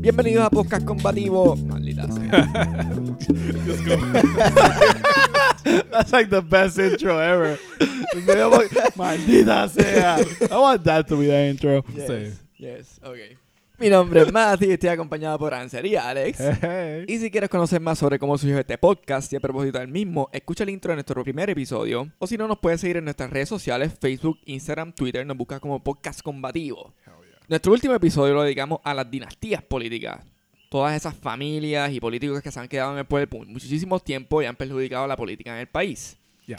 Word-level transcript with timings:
Bienvenidos 0.00 0.44
a 0.44 0.50
Podcast 0.50 0.84
Combativo. 0.84 1.56
Maldita 1.56 2.06
sea. 2.12 2.28
That's 5.90 6.12
like 6.12 6.28
the 6.28 6.42
best 6.42 6.78
intro 6.78 7.18
ever. 7.18 7.58
Maldita 8.96 9.70
sea. 9.70 10.46
I 10.50 10.58
want 10.58 10.84
that 10.84 11.08
to 11.08 11.16
be 11.16 11.26
the 11.26 11.46
intro. 11.46 11.82
Yes, 11.94 12.38
yes, 12.58 13.00
ok. 13.02 13.38
Mi 13.78 13.90
nombre 13.90 14.22
es 14.22 14.32
Matthew 14.32 14.70
y 14.70 14.72
estoy 14.72 14.88
acompañado 14.88 15.38
por 15.38 15.52
Ansel 15.52 15.84
y 15.84 15.96
Alex. 15.96 16.38
Hey. 16.62 17.04
Y 17.06 17.18
si 17.18 17.30
quieres 17.30 17.50
conocer 17.50 17.78
más 17.78 17.98
sobre 17.98 18.18
cómo 18.18 18.38
surgió 18.38 18.58
este 18.58 18.78
podcast 18.78 19.30
y 19.34 19.36
a 19.36 19.40
propósito 19.40 19.78
del 19.78 19.88
mismo, 19.88 20.30
escucha 20.32 20.64
el 20.64 20.70
intro 20.70 20.92
de 20.92 20.96
nuestro 20.96 21.22
primer 21.22 21.50
episodio. 21.50 22.10
O 22.18 22.26
si 22.26 22.38
no, 22.38 22.48
nos 22.48 22.58
puedes 22.58 22.80
seguir 22.80 22.96
en 22.96 23.04
nuestras 23.04 23.28
redes 23.28 23.50
sociales, 23.50 23.92
Facebook, 24.00 24.38
Instagram, 24.46 24.94
Twitter, 24.94 25.26
nos 25.26 25.36
buscas 25.36 25.60
como 25.60 25.84
Podcast 25.84 26.22
Combativo. 26.22 26.94
Nuestro 27.48 27.72
último 27.72 27.92
episodio 27.92 28.32
lo 28.32 28.42
dedicamos 28.44 28.80
a 28.82 28.94
las 28.94 29.10
dinastías 29.10 29.62
políticas. 29.62 30.24
Todas 30.70 30.96
esas 30.96 31.14
familias 31.14 31.92
y 31.92 32.00
políticos 32.00 32.40
que 32.40 32.50
se 32.50 32.58
han 32.58 32.68
quedado 32.68 32.92
en 32.92 32.98
el 33.00 33.04
poder 33.04 33.28
por 33.28 33.46
muchísimo 33.46 34.00
tiempo 34.00 34.40
y 34.40 34.46
han 34.46 34.56
perjudicado 34.56 35.06
la 35.06 35.18
política 35.18 35.52
en 35.52 35.60
el 35.60 35.68
país. 35.68 36.16
Ya. 36.46 36.56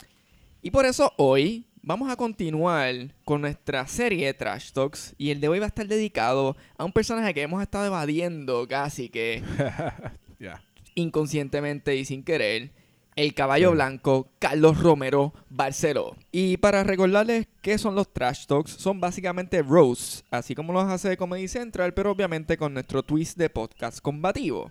Y 0.62 0.70
por 0.70 0.86
eso 0.86 1.12
hoy 1.16 1.66
vamos 1.88 2.10
a 2.10 2.16
continuar 2.16 2.94
con 3.24 3.40
nuestra 3.40 3.86
serie 3.86 4.26
de 4.26 4.34
Trash 4.34 4.72
Talks 4.72 5.14
y 5.16 5.30
el 5.30 5.40
de 5.40 5.48
hoy 5.48 5.58
va 5.58 5.64
a 5.64 5.68
estar 5.68 5.88
dedicado 5.88 6.54
a 6.76 6.84
un 6.84 6.92
personaje 6.92 7.32
que 7.32 7.40
hemos 7.40 7.62
estado 7.62 7.86
evadiendo 7.86 8.68
casi 8.68 9.08
que 9.08 9.42
Yeah. 10.38 10.62
inconscientemente 10.94 11.96
y 11.96 12.04
sin 12.04 12.24
querer, 12.24 12.72
el 13.16 13.32
caballo 13.32 13.72
blanco 13.72 14.28
Carlos 14.38 14.82
Romero 14.82 15.32
Barceló. 15.48 16.14
Y 16.30 16.58
para 16.58 16.84
recordarles 16.84 17.48
qué 17.62 17.78
son 17.78 17.94
los 17.94 18.12
trash 18.12 18.44
talks, 18.44 18.72
son 18.72 19.00
básicamente 19.00 19.62
roasts, 19.62 20.24
así 20.30 20.54
como 20.54 20.74
los 20.74 20.84
hace 20.84 21.16
Comedy 21.16 21.48
Central, 21.48 21.94
pero 21.94 22.10
obviamente 22.10 22.58
con 22.58 22.74
nuestro 22.74 23.02
twist 23.02 23.38
de 23.38 23.48
podcast 23.48 24.00
combativo. 24.00 24.70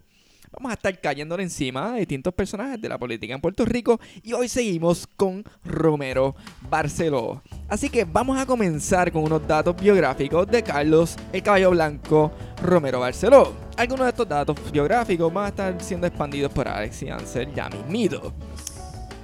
Vamos 0.60 0.72
a 0.72 0.74
estar 0.74 1.00
cayéndole 1.00 1.44
encima 1.44 1.94
a 1.94 1.98
distintos 1.98 2.34
personajes 2.34 2.82
de 2.82 2.90
la 2.90 2.98
política 2.98 3.32
en 3.32 3.40
Puerto 3.40 3.64
Rico 3.64 4.00
y 4.24 4.34
hoy 4.34 4.50
seguimos 4.50 5.06
con 5.16 5.44
Romero 5.64 6.36
Barceló. 6.68 7.44
Así 7.70 7.92
que 7.92 8.06
vamos 8.06 8.40
a 8.40 8.46
comenzar 8.48 9.12
con 9.12 9.24
unos 9.24 9.48
datos 9.48 9.80
biográficos 9.80 10.48
de 10.48 10.64
Carlos 10.64 11.16
el 11.32 11.44
Caballo 11.44 11.70
Blanco 11.70 12.32
Romero 12.64 13.02
Barceló. 13.02 13.54
Algunos 13.78 14.06
de 14.06 14.10
estos 14.10 14.28
datos 14.28 14.72
biográficos 14.72 15.32
van 15.32 15.46
a 15.46 15.50
estar 15.50 15.80
siendo 15.80 16.08
expandidos 16.08 16.52
por 16.52 16.68
Alex 16.68 17.04
y 17.04 17.10
Ansel 17.10 17.54
ya 17.54 17.70
mismito. 17.70 18.34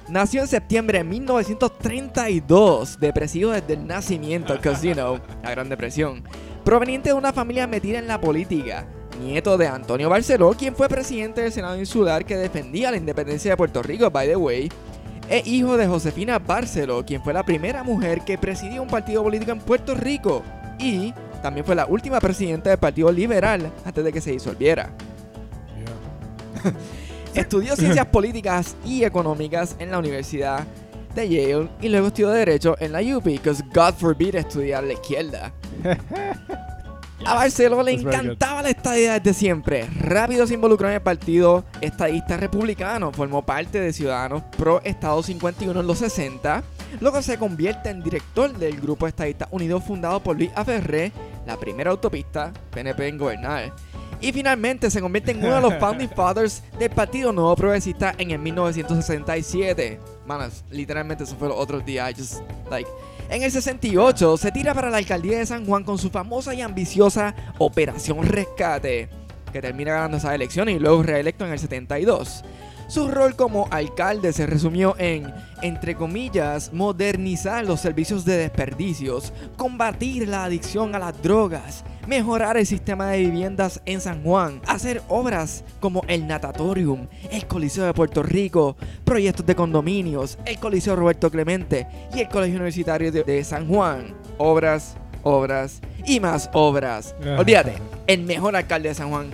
Nació 0.08 0.42
en 0.42 0.46
septiembre 0.46 0.98
de 0.98 1.04
1932, 1.04 3.00
depresivo 3.00 3.50
desde 3.50 3.72
el 3.72 3.88
nacimiento, 3.88 4.60
Casino, 4.60 5.18
la 5.42 5.50
Gran 5.50 5.68
Depresión. 5.68 6.22
Proveniente 6.64 7.08
de 7.08 7.14
una 7.14 7.32
familia 7.32 7.66
metida 7.66 7.98
en 7.98 8.06
la 8.06 8.20
política, 8.20 8.86
nieto 9.20 9.56
de 9.56 9.66
Antonio 9.66 10.08
Barceló, 10.08 10.52
quien 10.52 10.74
fue 10.74 10.88
presidente 10.88 11.42
del 11.42 11.52
Senado 11.52 11.78
Insular 11.78 12.24
que 12.24 12.36
defendía 12.36 12.90
la 12.90 12.96
independencia 12.96 13.52
de 13.52 13.56
Puerto 13.56 13.82
Rico, 13.82 14.10
by 14.10 14.28
the 14.28 14.36
way, 14.36 14.70
e 15.28 15.42
hijo 15.46 15.76
de 15.76 15.86
Josefina 15.86 16.38
Barceló, 16.38 17.04
quien 17.04 17.22
fue 17.22 17.32
la 17.32 17.42
primera 17.42 17.82
mujer 17.82 18.22
que 18.22 18.38
presidió 18.38 18.82
un 18.82 18.88
partido 18.88 19.22
político 19.22 19.52
en 19.52 19.60
Puerto 19.60 19.94
Rico 19.94 20.42
y 20.78 21.14
también 21.42 21.64
fue 21.64 21.74
la 21.74 21.86
última 21.86 22.20
presidenta 22.20 22.70
del 22.70 22.78
Partido 22.78 23.12
Liberal 23.12 23.70
antes 23.84 24.04
de 24.04 24.12
que 24.12 24.20
se 24.20 24.32
disolviera. 24.32 24.90
Yeah. 26.62 26.74
Estudió 27.34 27.76
ciencias 27.76 28.06
políticas 28.06 28.76
y 28.84 29.04
económicas 29.04 29.76
en 29.78 29.90
la 29.90 29.98
Universidad 29.98 30.64
de 31.14 31.28
Yale 31.28 31.68
y 31.80 31.88
luego 31.88 32.08
estudió 32.08 32.30
Derecho 32.30 32.76
en 32.80 32.92
la 32.92 33.00
UP, 33.00 33.24
because 33.24 33.62
God 33.74 33.94
forbid 33.94 34.34
estudiar 34.34 34.84
la 34.84 34.94
izquierda. 34.94 35.52
A 37.26 37.34
Barceló 37.34 37.82
le 37.82 37.92
encantaba 37.92 38.62
la 38.62 38.70
estadidad 38.70 39.20
desde 39.20 39.38
siempre. 39.38 39.88
Rápido 39.98 40.46
se 40.46 40.54
involucró 40.54 40.88
en 40.88 40.94
el 40.94 41.00
partido 41.00 41.64
estadista 41.80 42.36
republicano. 42.36 43.12
Formó 43.12 43.42
parte 43.42 43.80
de 43.80 43.92
Ciudadanos 43.92 44.42
Pro 44.58 44.82
Estado 44.84 45.22
51 45.22 45.80
en 45.80 45.86
los 45.86 45.98
60. 45.98 46.62
Luego 47.00 47.22
se 47.22 47.38
convierte 47.38 47.88
en 47.88 48.02
director 48.02 48.52
del 48.52 48.80
Grupo 48.80 49.06
Estadista 49.06 49.48
Unido 49.50 49.80
fundado 49.80 50.20
por 50.20 50.36
Luis 50.36 50.50
Aferré, 50.54 51.12
la 51.46 51.56
primera 51.56 51.90
autopista 51.90 52.52
PNP 52.70 53.08
en 53.08 53.18
gobernar. 53.18 53.72
Y 54.20 54.32
finalmente 54.32 54.90
se 54.90 55.00
convierte 55.00 55.32
en 55.32 55.44
uno 55.44 55.56
de 55.56 55.60
los 55.60 55.74
founding 55.80 56.08
fathers 56.08 56.62
del 56.78 56.90
Partido 56.90 57.32
Nuevo 57.32 57.56
Progresista 57.56 58.14
en 58.18 58.30
el 58.30 58.38
1967. 58.38 59.98
Manos, 60.26 60.64
literalmente 60.70 61.24
eso 61.24 61.36
fue 61.36 61.48
los 61.48 61.58
otros 61.58 61.84
días. 61.84 62.10
I 62.10 62.14
just, 62.14 62.42
like, 62.70 62.88
en 63.30 63.42
el 63.42 63.50
68 63.50 64.36
se 64.36 64.52
tira 64.52 64.74
para 64.74 64.90
la 64.90 64.98
alcaldía 64.98 65.38
de 65.38 65.46
San 65.46 65.66
Juan 65.66 65.84
con 65.84 65.98
su 65.98 66.10
famosa 66.10 66.54
y 66.54 66.60
ambiciosa 66.60 67.34
Operación 67.58 68.22
Rescate, 68.22 69.08
que 69.52 69.62
termina 69.62 69.94
ganando 69.94 70.18
esas 70.18 70.34
elecciones 70.34 70.76
y 70.76 70.78
luego 70.78 71.02
reelecto 71.02 71.46
en 71.46 71.52
el 71.52 71.58
72. 71.58 72.44
Su 72.86 73.10
rol 73.10 73.34
como 73.34 73.66
alcalde 73.70 74.32
se 74.32 74.46
resumió 74.46 74.94
en, 74.98 75.32
entre 75.62 75.94
comillas, 75.94 76.72
modernizar 76.72 77.64
los 77.64 77.80
servicios 77.80 78.24
de 78.24 78.36
desperdicios, 78.36 79.32
combatir 79.56 80.28
la 80.28 80.44
adicción 80.44 80.94
a 80.94 80.98
las 80.98 81.20
drogas, 81.22 81.84
mejorar 82.06 82.56
el 82.56 82.66
sistema 82.66 83.08
de 83.08 83.20
viviendas 83.20 83.80
en 83.86 84.00
San 84.00 84.22
Juan, 84.22 84.60
hacer 84.66 85.02
obras 85.08 85.64
como 85.80 86.02
el 86.08 86.26
natatorium, 86.26 87.06
el 87.30 87.46
Coliseo 87.46 87.86
de 87.86 87.94
Puerto 87.94 88.22
Rico, 88.22 88.76
proyectos 89.04 89.46
de 89.46 89.54
condominios, 89.54 90.38
el 90.44 90.58
Coliseo 90.58 90.96
Roberto 90.96 91.30
Clemente 91.30 91.86
y 92.14 92.20
el 92.20 92.28
Colegio 92.28 92.56
Universitario 92.56 93.10
de, 93.10 93.24
de 93.24 93.44
San 93.44 93.66
Juan. 93.66 94.14
Obras, 94.36 94.96
obras 95.22 95.80
y 96.04 96.20
más 96.20 96.50
obras. 96.52 97.14
Olvídate, 97.38 97.76
el 98.06 98.22
mejor 98.22 98.54
alcalde 98.56 98.90
de 98.90 98.94
San 98.94 99.10
Juan 99.10 99.30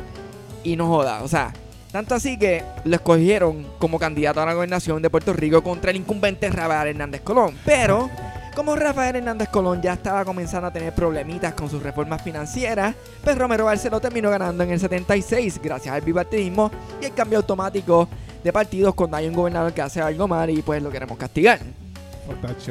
y 0.62 0.76
no 0.76 0.86
joda, 0.86 1.22
o 1.22 1.28
sea, 1.28 1.52
tanto 1.90 2.14
así 2.14 2.38
que 2.38 2.62
lo 2.84 2.96
escogieron 2.96 3.66
como 3.78 3.98
candidato 3.98 4.40
a 4.40 4.46
la 4.46 4.54
gobernación 4.54 5.02
de 5.02 5.10
Puerto 5.10 5.32
Rico 5.32 5.62
contra 5.62 5.90
el 5.90 5.96
incumbente 5.96 6.48
Rafael 6.50 6.88
Hernández 6.88 7.20
Colón. 7.22 7.56
Pero, 7.64 8.08
como 8.54 8.76
Rafael 8.76 9.16
Hernández 9.16 9.48
Colón 9.48 9.82
ya 9.82 9.94
estaba 9.94 10.24
comenzando 10.24 10.68
a 10.68 10.72
tener 10.72 10.94
problemitas 10.94 11.54
con 11.54 11.68
sus 11.68 11.82
reformas 11.82 12.22
financieras, 12.22 12.94
pues 13.24 13.36
Romero 13.36 13.64
Barceló 13.64 14.00
terminó 14.00 14.30
ganando 14.30 14.62
en 14.64 14.70
el 14.70 14.80
76 14.80 15.60
gracias 15.62 15.94
al 15.94 16.02
bipartidismo 16.02 16.70
y 17.00 17.06
el 17.06 17.14
cambio 17.14 17.38
automático 17.38 18.08
de 18.42 18.52
partidos 18.52 18.94
cuando 18.94 19.16
hay 19.16 19.26
un 19.26 19.34
gobernador 19.34 19.72
que 19.72 19.82
hace 19.82 20.00
algo 20.00 20.26
mal 20.28 20.50
y 20.50 20.62
pues 20.62 20.82
lo 20.82 20.90
queremos 20.90 21.18
castigar. 21.18 21.60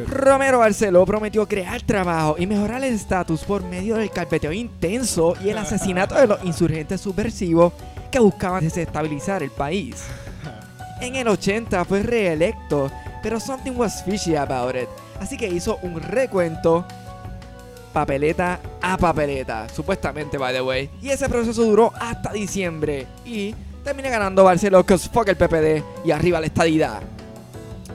Romero 0.08 0.60
Barceló 0.60 1.06
prometió 1.06 1.46
crear 1.46 1.82
trabajo 1.82 2.36
y 2.40 2.48
mejorar 2.48 2.84
el 2.84 2.94
estatus 2.94 3.44
por 3.44 3.64
medio 3.64 3.98
del 3.98 4.10
carpeteo 4.10 4.54
intenso 4.54 5.36
y 5.44 5.50
el 5.50 5.58
asesinato 5.58 6.16
de 6.16 6.28
los 6.28 6.44
insurgentes 6.46 7.02
subversivos 7.02 7.74
que 8.12 8.20
buscaban 8.20 8.64
desestabilizar 8.64 9.44
el 9.44 9.52
país. 9.52 10.04
En 11.02 11.16
el 11.16 11.28
80 11.28 11.86
fue 11.86 12.04
reelecto, 12.04 12.92
pero 13.24 13.40
something 13.40 13.72
was 13.72 14.04
fishy 14.04 14.36
about 14.36 14.76
it, 14.76 14.90
así 15.20 15.38
que 15.38 15.48
hizo 15.48 15.78
un 15.82 16.02
recuento 16.02 16.86
papeleta 17.94 18.60
a 18.82 18.98
papeleta, 18.98 19.68
supuestamente, 19.70 20.38
by 20.38 20.54
the 20.54 20.62
way. 20.62 20.90
Y 21.02 21.10
ese 21.10 21.30
proceso 21.30 21.64
duró 21.64 21.92
hasta 22.00 22.32
diciembre 22.34 23.08
y 23.26 23.56
termina 23.84 24.10
ganando 24.10 24.44
Barceló, 24.44 24.86
cause 24.86 25.10
fuck 25.10 25.30
el 25.30 25.38
PPD 25.38 25.84
y 26.06 26.12
arriba 26.12 26.40
la 26.40 26.48
estadidad. 26.48 27.02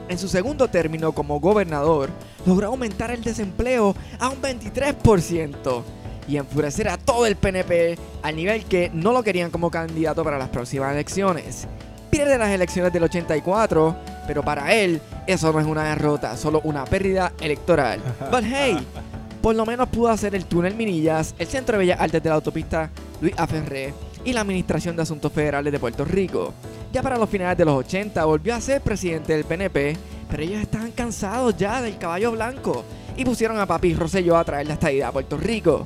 En 0.07 0.17
su 0.17 0.27
segundo 0.27 0.67
término 0.67 1.13
como 1.13 1.39
gobernador, 1.39 2.09
logró 2.45 2.67
aumentar 2.67 3.11
el 3.11 3.23
desempleo 3.23 3.95
a 4.19 4.29
un 4.29 4.41
23% 4.41 5.83
y 6.27 6.37
enfurecer 6.37 6.89
a 6.89 6.97
todo 6.97 7.25
el 7.25 7.35
PNP 7.35 7.97
al 8.21 8.35
nivel 8.35 8.65
que 8.65 8.89
no 8.93 9.11
lo 9.11 9.23
querían 9.23 9.51
como 9.51 9.69
candidato 9.71 10.23
para 10.23 10.37
las 10.37 10.49
próximas 10.49 10.93
elecciones. 10.93 11.67
Pierde 12.09 12.37
las 12.37 12.49
elecciones 12.49 12.93
del 12.93 13.03
84, 13.03 13.95
pero 14.27 14.43
para 14.43 14.73
él 14.73 15.01
eso 15.27 15.51
no 15.51 15.59
es 15.59 15.65
una 15.65 15.83
derrota, 15.83 16.37
solo 16.37 16.61
una 16.63 16.85
pérdida 16.85 17.33
electoral. 17.39 17.99
But 18.31 18.43
hey, 18.45 18.77
por 19.41 19.55
lo 19.55 19.65
menos 19.65 19.89
pudo 19.89 20.09
hacer 20.09 20.33
el 20.33 20.45
túnel 20.45 20.75
Minillas, 20.75 21.35
el 21.37 21.47
Centro 21.47 21.73
de 21.73 21.85
Bellas 21.85 21.99
Artes 21.99 22.23
de 22.23 22.29
la 22.29 22.35
autopista 22.35 22.89
Luis 23.21 23.33
Aferré 23.37 23.93
y 24.23 24.33
la 24.33 24.41
Administración 24.41 24.95
de 24.95 25.03
Asuntos 25.03 25.31
Federales 25.31 25.71
de 25.71 25.79
Puerto 25.79 26.03
Rico. 26.03 26.53
Ya 26.91 27.03
para 27.03 27.17
los 27.17 27.29
finales 27.29 27.57
de 27.57 27.65
los 27.65 27.75
80 27.75 28.23
volvió 28.25 28.55
a 28.55 28.61
ser 28.61 28.81
presidente 28.81 29.33
del 29.33 29.43
PNP, 29.43 29.97
pero 30.29 30.43
ellos 30.43 30.61
estaban 30.61 30.91
cansados 30.91 31.55
ya 31.57 31.81
del 31.81 31.97
caballo 31.97 32.31
blanco 32.31 32.83
y 33.17 33.25
pusieron 33.25 33.59
a 33.59 33.65
Papi 33.65 33.93
Rosselló 33.93 34.37
a 34.37 34.43
traer 34.43 34.67
la 34.67 34.73
estadidad 34.73 35.09
a 35.09 35.11
Puerto 35.11 35.37
Rico. 35.37 35.85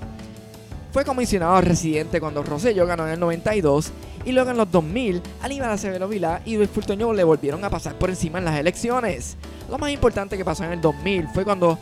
Fue 0.92 1.06
comisionado 1.06 1.62
residente 1.62 2.20
cuando 2.20 2.42
Rosselló 2.42 2.88
ganó 2.88 3.06
en 3.06 3.14
el 3.14 3.20
92 3.20 3.92
y 4.26 4.32
luego 4.32 4.50
en 4.50 4.58
los 4.58 4.72
2000 4.72 5.22
Aníbal 5.42 5.72
Acevedo 5.72 6.08
Vilá 6.08 6.42
y 6.46 6.58
Luis 6.58 6.70
Fultoño 6.70 7.14
le 7.14 7.24
volvieron 7.24 7.64
a 7.64 7.70
pasar 7.70 7.96
por 7.96 8.10
encima 8.10 8.40
en 8.40 8.46
las 8.46 8.60
elecciones. 8.60 9.38
Lo 9.70 9.78
más 9.78 9.92
importante 9.92 10.36
que 10.36 10.44
pasó 10.44 10.64
en 10.64 10.72
el 10.72 10.82
2000 10.82 11.28
fue 11.30 11.44
cuando 11.44 11.78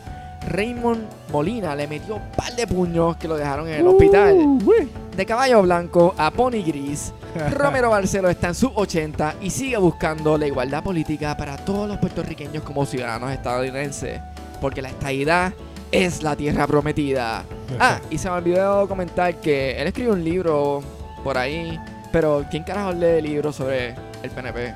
Raymond 0.46 1.08
Molina 1.32 1.74
le 1.74 1.86
metió 1.86 2.16
un 2.16 2.30
par 2.36 2.54
de 2.54 2.66
puños 2.66 3.16
que 3.16 3.28
lo 3.28 3.36
dejaron 3.36 3.66
en 3.68 3.80
el 3.80 3.86
hospital. 3.86 4.34
Uh-wee. 4.34 4.88
De 5.16 5.26
caballo 5.26 5.62
blanco 5.62 6.14
a 6.16 6.30
pony 6.30 6.62
gris, 6.64 7.12
Romero 7.50 7.90
Barceló 7.90 8.28
está 8.28 8.48
en 8.48 8.54
sus 8.54 8.70
80 8.74 9.36
y 9.40 9.50
sigue 9.50 9.76
buscando 9.78 10.38
la 10.38 10.46
igualdad 10.46 10.82
política 10.82 11.36
para 11.36 11.56
todos 11.56 11.88
los 11.88 11.98
puertorriqueños 11.98 12.62
como 12.62 12.86
ciudadanos 12.86 13.32
estadounidenses. 13.32 14.20
Porque 14.60 14.82
la 14.82 14.90
estadidad 14.90 15.52
es 15.92 16.22
la 16.22 16.36
tierra 16.36 16.66
prometida. 16.66 17.44
Ah, 17.78 18.00
y 18.10 18.18
se 18.18 18.28
me 18.28 18.36
olvidó 18.36 18.88
comentar 18.88 19.40
que 19.40 19.80
él 19.80 19.86
escribió 19.86 20.12
un 20.12 20.24
libro 20.24 20.82
por 21.24 21.38
ahí, 21.38 21.78
pero 22.12 22.44
¿quién 22.50 22.62
carajo 22.64 22.92
lee 22.92 23.22
libros 23.22 23.56
sobre 23.56 23.94
el 24.22 24.30
PNP? 24.30 24.74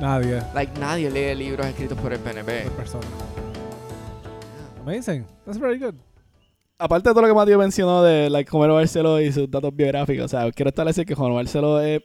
Nadie. 0.00 0.42
Like, 0.54 0.78
nadie 0.78 1.10
lee 1.10 1.34
libros 1.34 1.66
escritos 1.66 1.98
por 1.98 2.12
el 2.12 2.20
PNP. 2.20 2.70
Persona. 2.76 3.06
Amazing. 4.80 5.26
That's 5.44 5.58
very 5.58 5.78
good. 5.78 5.94
Aparte 6.78 7.08
de 7.08 7.12
todo 7.12 7.22
lo 7.22 7.28
que 7.28 7.34
Mateo 7.34 7.58
mencionó 7.58 8.04
de 8.04 8.30
like, 8.30 8.48
Romero 8.50 8.74
Barceló 8.74 9.20
y 9.20 9.32
sus 9.32 9.50
datos 9.50 9.74
biográficos, 9.74 10.26
o 10.26 10.28
sea, 10.28 10.52
quiero 10.52 10.68
establecer 10.68 11.04
que 11.04 11.14
Romero 11.14 11.34
Barceló 11.34 11.80
es 11.80 12.00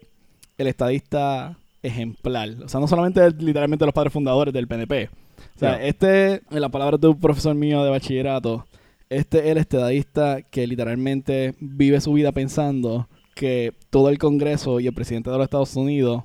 el 0.58 0.68
estadista 0.68 1.56
ejemplar. 1.84 2.50
O 2.64 2.68
sea, 2.68 2.80
no 2.80 2.88
solamente 2.88 3.26
es 3.26 3.36
literalmente 3.42 3.86
los 3.86 3.94
padres 3.94 4.12
fundadores 4.12 4.54
del 4.54 4.68
PNP. 4.68 5.10
O 5.56 5.60
sea, 5.60 5.78
Yeah. 5.78 5.88
este, 5.88 6.34
en 6.50 6.62
las 6.62 6.70
palabras 6.72 7.00
de 7.00 7.08
un 7.08 7.20
profesor 7.20 7.56
mío 7.56 7.84
de 7.84 7.90
bachillerato, 7.90 8.66
este 9.10 9.40
es 9.40 9.46
el 9.48 9.58
estadista 9.60 10.42
que 10.42 10.66
literalmente 10.68 11.54
vive 11.60 12.02
su 12.02 12.14
vida 12.14 12.32
pensando 12.32 13.08
que 13.36 13.74
todo 13.90 14.10
el 14.10 14.18
Congreso 14.18 14.80
y 14.80 14.88
el 14.88 14.94
presidente 14.94 15.30
de 15.30 15.38
los 15.38 15.44
Estados 15.46 15.76
Unidos 15.76 16.24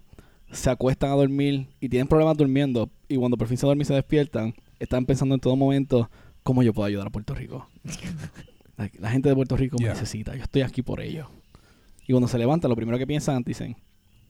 se 0.50 0.70
acuestan 0.70 1.10
a 1.10 1.14
dormir 1.14 1.66
y 1.80 1.88
tienen 1.88 2.08
problemas 2.08 2.36
durmiendo 2.36 2.88
y 3.08 3.16
cuando 3.16 3.36
por 3.36 3.48
fin 3.48 3.58
se 3.58 3.66
duermen 3.66 3.82
y 3.82 3.86
se 3.86 3.94
despiertan, 3.94 4.54
están 4.78 5.04
pensando 5.04 5.34
en 5.34 5.40
todo 5.40 5.56
momento 5.56 6.10
cómo 6.42 6.62
yo 6.62 6.72
puedo 6.72 6.86
ayudar 6.86 7.06
a 7.06 7.10
Puerto 7.10 7.34
Rico. 7.34 7.68
la, 8.78 8.90
la 8.98 9.10
gente 9.10 9.28
de 9.28 9.34
Puerto 9.34 9.56
Rico 9.56 9.76
Yeah. 9.78 9.88
me 9.88 9.94
necesita, 9.94 10.34
yo 10.36 10.42
estoy 10.42 10.62
aquí 10.62 10.82
por 10.82 11.00
ellos. 11.00 11.26
Y 12.06 12.12
cuando 12.12 12.28
se 12.28 12.38
levantan, 12.38 12.70
lo 12.70 12.76
primero 12.76 12.96
que 12.96 13.06
piensan, 13.06 13.42
dicen, 13.42 13.76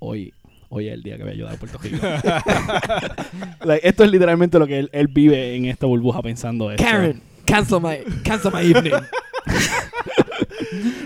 hoy, 0.00 0.32
hoy 0.68 0.88
es 0.88 0.94
el 0.94 1.02
día 1.02 1.16
que 1.16 1.22
voy 1.22 1.30
a 1.30 1.34
ayudar 1.34 1.54
a 1.54 1.58
Puerto 1.58 1.78
Rico. 1.78 1.98
Like, 3.64 3.88
esto 3.88 4.04
es 4.04 4.10
literalmente 4.10 4.58
lo 4.58 4.66
que 4.66 4.78
él, 4.78 4.90
él 4.92 5.08
vive 5.08 5.54
en 5.54 5.66
esta 5.66 5.86
burbuja 5.86 6.22
pensando 6.22 6.70
esto. 6.70 6.82
Karen, 6.82 7.20
cancel 7.44 7.80
my, 7.80 7.98
cancel 8.22 8.52
my 8.52 8.60
evening. 8.60 8.92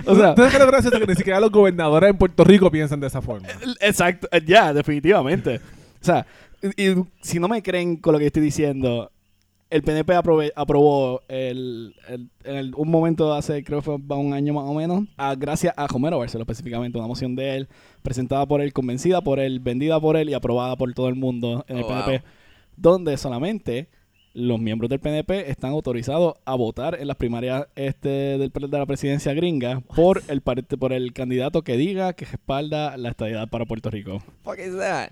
O 0.05 0.17
sea, 0.17 0.35
¿Tú 0.35 0.43
sabes 0.43 0.51
qué 0.51 0.57
es 0.57 0.65
lo 0.65 0.67
gracioso? 0.67 0.99
Que 0.99 1.07
ni 1.07 1.15
siquiera 1.15 1.41
los 1.41 1.51
gobernadores 1.51 2.11
en 2.11 2.17
Puerto 2.17 2.43
Rico 2.45 2.71
piensan 2.71 3.01
de 3.01 3.07
esa 3.07 3.23
forma. 3.23 3.49
Exacto, 3.81 4.29
eh, 4.33 4.43
ya, 4.45 4.73
definitivamente. 4.75 5.57
O 6.01 6.05
sea, 6.05 6.27
y, 6.77 6.91
y 6.91 7.05
si 7.21 7.39
no 7.39 7.49
me 7.49 7.63
creen 7.63 7.97
con 7.97 8.13
lo 8.13 8.19
que 8.19 8.27
estoy 8.27 8.43
diciendo, 8.43 9.11
el 9.73 9.83
PNP 9.83 10.15
aprobó 10.55 11.21
el, 11.29 11.95
el- 12.09 12.29
en 12.45 12.57
el- 12.57 12.75
un 12.77 12.91
momento 12.91 13.33
hace, 13.35 13.65
creo 13.65 13.81
que 13.81 13.85
fue 13.85 13.97
va 13.99 14.17
un 14.17 14.33
año 14.35 14.53
más 14.55 14.65
o 14.65 14.75
menos, 14.75 15.05
a- 15.17 15.35
gracias 15.35 15.75
a 15.77 15.87
Romero 15.87 16.19
Barceló 16.19 16.43
específicamente, 16.43 16.99
una 16.99 17.07
moción 17.09 17.35
de 17.35 17.57
él, 17.57 17.69
presentada 18.03 18.47
por 18.47 18.61
él, 18.61 18.73
convencida 18.73 19.21
por 19.23 19.41
él, 19.41 19.61
vendida 19.61 20.01
por 20.01 20.17
él 20.17 20.29
y 20.31 20.35
aprobada 20.35 20.77
por 20.77 20.93
todo 20.95 21.09
el 21.09 21.15
mundo 21.15 21.65
en 21.69 21.79
el 21.79 21.85
Oh, 21.85 21.89
PNP, 21.89 22.11
wow. 22.11 22.21
donde 22.77 23.17
solamente 23.17 23.89
los 24.35 24.59
miembros 24.59 24.89
del 24.89 24.99
PNP 24.99 25.51
están 25.51 25.73
autorizados 25.73 26.35
a 26.47 26.55
votar 26.55 26.97
en 26.99 27.07
las 27.07 27.17
primarias 27.17 27.67
este 27.77 28.09
del, 28.39 28.51
de 28.51 28.79
la 28.79 28.87
presidencia 28.87 29.35
gringa 29.35 29.81
por 29.95 30.23
el 30.29 30.41
por 30.41 30.93
el 30.95 31.13
candidato 31.13 31.61
que 31.63 31.77
diga 31.77 32.15
que 32.15 32.25
respalda 32.25 32.97
la 32.97 33.11
estadidad 33.11 33.49
para 33.51 33.67
Puerto 33.67 33.91
Rico. 33.91 34.23
Fuck 34.43 34.59
is 34.59 34.75
that? 34.79 35.11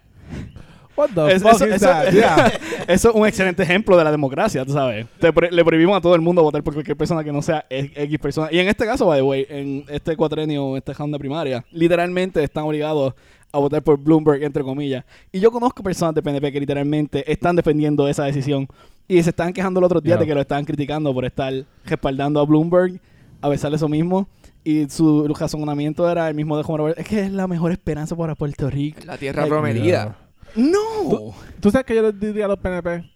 What 0.97 1.11
the 1.15 1.33
Es- 1.33 1.43
fuck 1.43 1.53
eso, 1.55 1.67
is 1.67 1.75
eso- 1.75 1.87
that? 1.87 2.11
Yeah. 2.13 2.53
eso 2.89 3.11
es 3.11 3.15
un 3.15 3.27
excelente 3.27 3.63
ejemplo 3.63 3.97
de 3.97 4.05
la 4.05 4.11
democracia, 4.11 4.65
tú 4.65 4.73
sabes. 4.73 5.07
Te 5.19 5.33
le 5.51 5.65
prohibimos 5.65 5.97
a 5.97 6.01
todo 6.01 6.15
el 6.15 6.21
mundo 6.21 6.43
votar 6.43 6.63
por 6.63 6.75
cualquier 6.75 6.97
persona 6.97 7.25
que 7.25 7.33
no 7.33 7.41
sea 7.43 7.65
e- 7.71 7.91
X 7.95 8.19
persona. 8.19 8.49
Y 8.51 8.59
en 8.59 8.69
este 8.69 8.85
caso, 8.85 9.07
by 9.07 9.19
the 9.19 9.23
way, 9.23 9.47
en 9.49 9.85
este 9.89 10.17
cuatrenio, 10.17 10.77
este 10.77 10.93
round 10.93 11.15
de 11.15 11.19
primaria, 11.19 11.65
literalmente 11.73 12.43
están 12.43 12.65
obligados 12.65 13.15
a 13.53 13.59
votar 13.59 13.83
por 13.83 13.99
Bloomberg, 13.99 14.43
entre 14.43 14.63
comillas. 14.63 15.05
Y 15.33 15.41
yo 15.41 15.51
conozco 15.51 15.83
personas 15.83 16.15
de 16.15 16.23
PNP 16.23 16.53
que 16.53 16.61
literalmente 16.61 17.31
están 17.33 17.57
defendiendo 17.57 18.07
esa 18.09 18.25
decisión. 18.25 18.69
Y 19.09 19.23
se 19.25 19.31
estaban 19.31 19.53
quejando 19.53 19.81
el 19.81 19.85
otro 19.85 20.01
día 20.01 20.11
Yeah. 20.15 20.21
de 20.21 20.27
que 20.27 20.35
lo 20.35 20.41
estaban 20.41 20.65
criticando 20.65 21.13
por 21.13 21.25
estar 21.25 21.53
respaldando 21.85 22.39
a 22.39 22.45
Bloomberg, 22.45 23.01
a 23.41 23.49
besar 23.49 23.73
eso 23.75 23.89
mismo. 23.89 24.29
Y 24.63 24.89
su 24.91 25.27
razonamiento 25.37 26.09
era 26.09 26.29
el 26.29 26.35
mismo 26.35 26.57
de 26.57 26.63
Juan 26.63 26.79
Roberto. 26.79 27.01
Es 27.01 27.09
que 27.09 27.21
es 27.23 27.33
la 27.33 27.49
mejor 27.49 27.73
esperanza 27.73 28.15
para 28.15 28.35
Puerto 28.35 28.69
Rico. 28.71 29.01
La 29.07 29.17
tierra 29.17 29.43
Like, 29.43 29.51
prometida. 29.51 30.17
No. 30.57 31.35
¿Tú 31.61 31.71
sabes 31.71 31.87
que 31.87 31.95
yo 31.95 32.03
les 32.03 32.19
diría 32.19 32.45
a 32.47 32.49
los 32.49 32.59
PNP? 32.59 33.11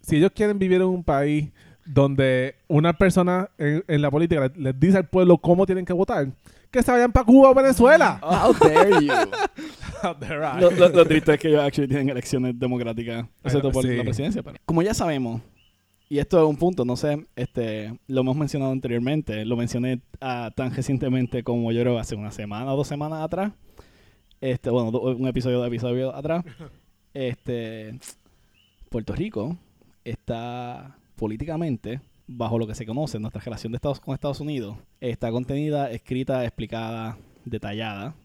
Si 0.00 0.16
ellos 0.16 0.32
quieren 0.34 0.58
vivir 0.58 0.80
en 0.80 0.88
un 0.88 1.04
país 1.04 1.50
donde 1.86 2.56
una 2.68 2.92
persona 2.94 3.50
en, 3.58 3.84
en 3.86 4.02
la 4.02 4.10
política 4.10 4.40
les, 4.48 4.56
les 4.56 4.80
dice 4.80 4.98
al 4.98 5.08
pueblo 5.08 5.38
cómo 5.38 5.66
tienen 5.66 5.84
que 5.84 5.92
votar, 5.92 6.28
que 6.70 6.82
se 6.82 6.90
vayan 6.90 7.12
para 7.12 7.24
Cuba 7.26 7.50
o 7.50 7.54
Venezuela. 7.54 8.18
How 8.22 8.52
dare 8.54 8.90
you? 9.04 9.12
They're 10.20 10.38
right. 10.38 10.60
Lo, 10.60 10.70
lo- 10.70 10.88
lo 10.90 11.04
triste 11.06 11.34
es 11.34 11.40
que 11.40 11.48
ellos 11.48 11.62
actually 11.62 11.88
tienen 11.88 12.10
elecciones 12.10 12.58
democráticas, 12.58 13.26
excepto 13.42 13.70
por 13.70 13.84
sí. 13.84 13.96
la 13.96 14.02
presidencia. 14.04 14.42
Pero 14.42 14.56
como 14.66 14.82
ya 14.82 14.92
sabemos, 14.92 15.40
y 16.08 16.18
esto 16.18 16.38
es 16.42 16.48
un 16.48 16.56
punto, 16.56 16.84
no 16.84 16.96
sé, 16.96 17.26
este, 17.36 17.98
lo 18.06 18.20
hemos 18.20 18.36
mencionado 18.36 18.72
anteriormente, 18.72 19.44
lo 19.46 19.56
mencioné 19.56 20.00
ah, 20.20 20.50
tan 20.54 20.74
recientemente 20.74 21.42
como 21.42 21.72
yo 21.72 21.80
creo 21.80 21.98
hace 21.98 22.14
una 22.14 22.30
semana 22.30 22.72
o 22.74 22.76
dos 22.76 22.86
semanas 22.88 23.22
atrás. 23.22 23.52
Este, 24.44 24.68
bueno, 24.68 24.90
un 24.90 25.26
episodio 25.26 25.62
de 25.62 25.68
episodio 25.68 26.14
atrás. 26.14 26.44
Este, 27.14 27.96
Puerto 28.90 29.14
Rico 29.14 29.56
está 30.04 30.98
políticamente 31.14 32.00
bajo 32.26 32.58
lo 32.58 32.66
que 32.66 32.74
se 32.74 32.84
conoce 32.84 33.20
nuestra 33.20 33.40
relación 33.40 33.70
de 33.70 33.76
Estados 33.76 34.00
con 34.00 34.14
Estados 34.14 34.40
Unidos. 34.40 34.76
Está 35.00 35.30
contenida, 35.30 35.92
escrita, 35.92 36.44
explicada, 36.44 37.16
detallada 37.44 38.16